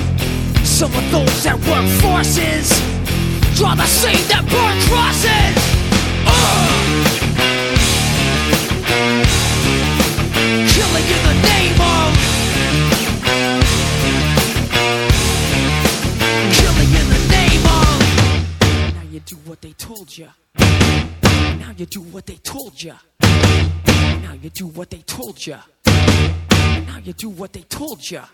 [0.63, 2.69] Some of those that work forces
[3.55, 5.55] draw the same that burn crosses.
[6.25, 7.01] Ugh.
[10.73, 12.11] Killing in the name of
[16.53, 17.97] killing in the name of.
[18.95, 20.29] Now you do what they told you.
[20.57, 22.93] Now you do what they told you.
[23.21, 25.57] Now you do what they told you.
[25.85, 27.99] Now you do what they told.
[28.11, 28.27] Now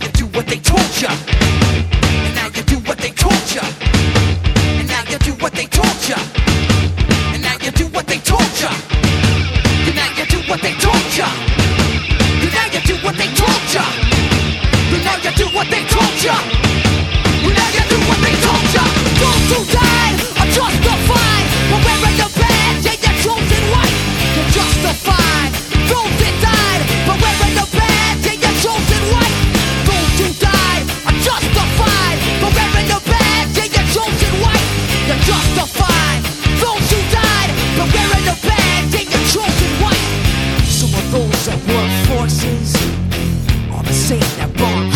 [0.00, 1.10] you what they told ya.
[2.26, 3.62] And now you do what they told you.
[4.78, 6.16] And now you do what they told you.
[7.32, 8.68] And now you do what they told you.
[9.86, 11.24] And now you do what they told you.
[12.42, 13.84] And now you do what they told you.
[14.94, 16.36] And now you do what they told you.
[17.46, 18.84] And now you do what they told you.
[19.22, 20.13] Those who died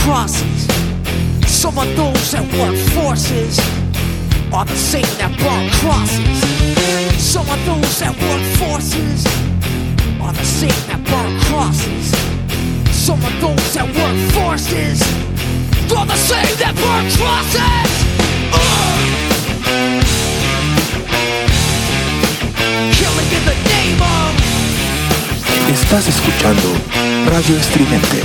[0.08, 3.60] Some of those that work forces
[4.50, 6.40] are the same that burn crosses.
[7.20, 9.26] Some of those that work forces
[10.18, 12.16] are the same that burn crosses.
[12.88, 15.04] Some of those that work forces
[15.92, 17.92] are the same that burn crosses.
[18.48, 18.88] Uh!
[23.28, 24.32] In the name of
[25.68, 26.72] Estás escuchando
[27.28, 28.24] Radio Estridente.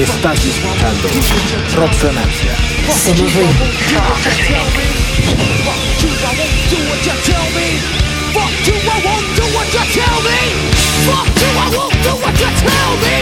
[0.00, 1.08] Estás escuchando
[8.66, 10.38] you, I won't do what you tell me.
[11.06, 13.14] Fuck you, I won't do what you tell me.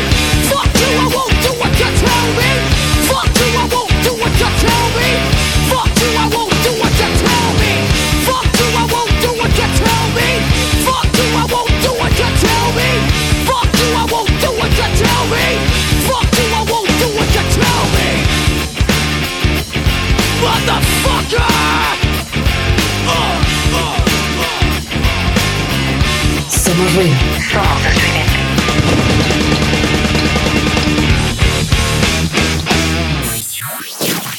[0.49, 2.49] Fuck you, I won't do what you tell me.
[3.09, 3.88] Fuck you, I won't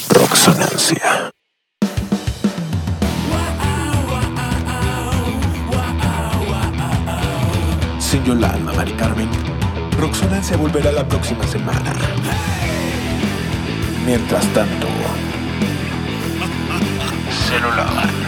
[0.08, 1.30] Roxonancia.
[7.98, 9.28] Sin Yolanda, Mari Carmen.
[9.98, 11.92] Roxonancia volverá la próxima semana.
[14.06, 14.86] Mientras tanto,
[17.48, 18.19] celular.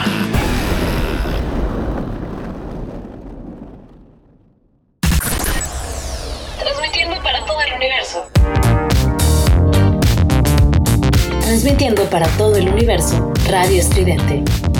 [13.49, 14.72] Radio Estridente.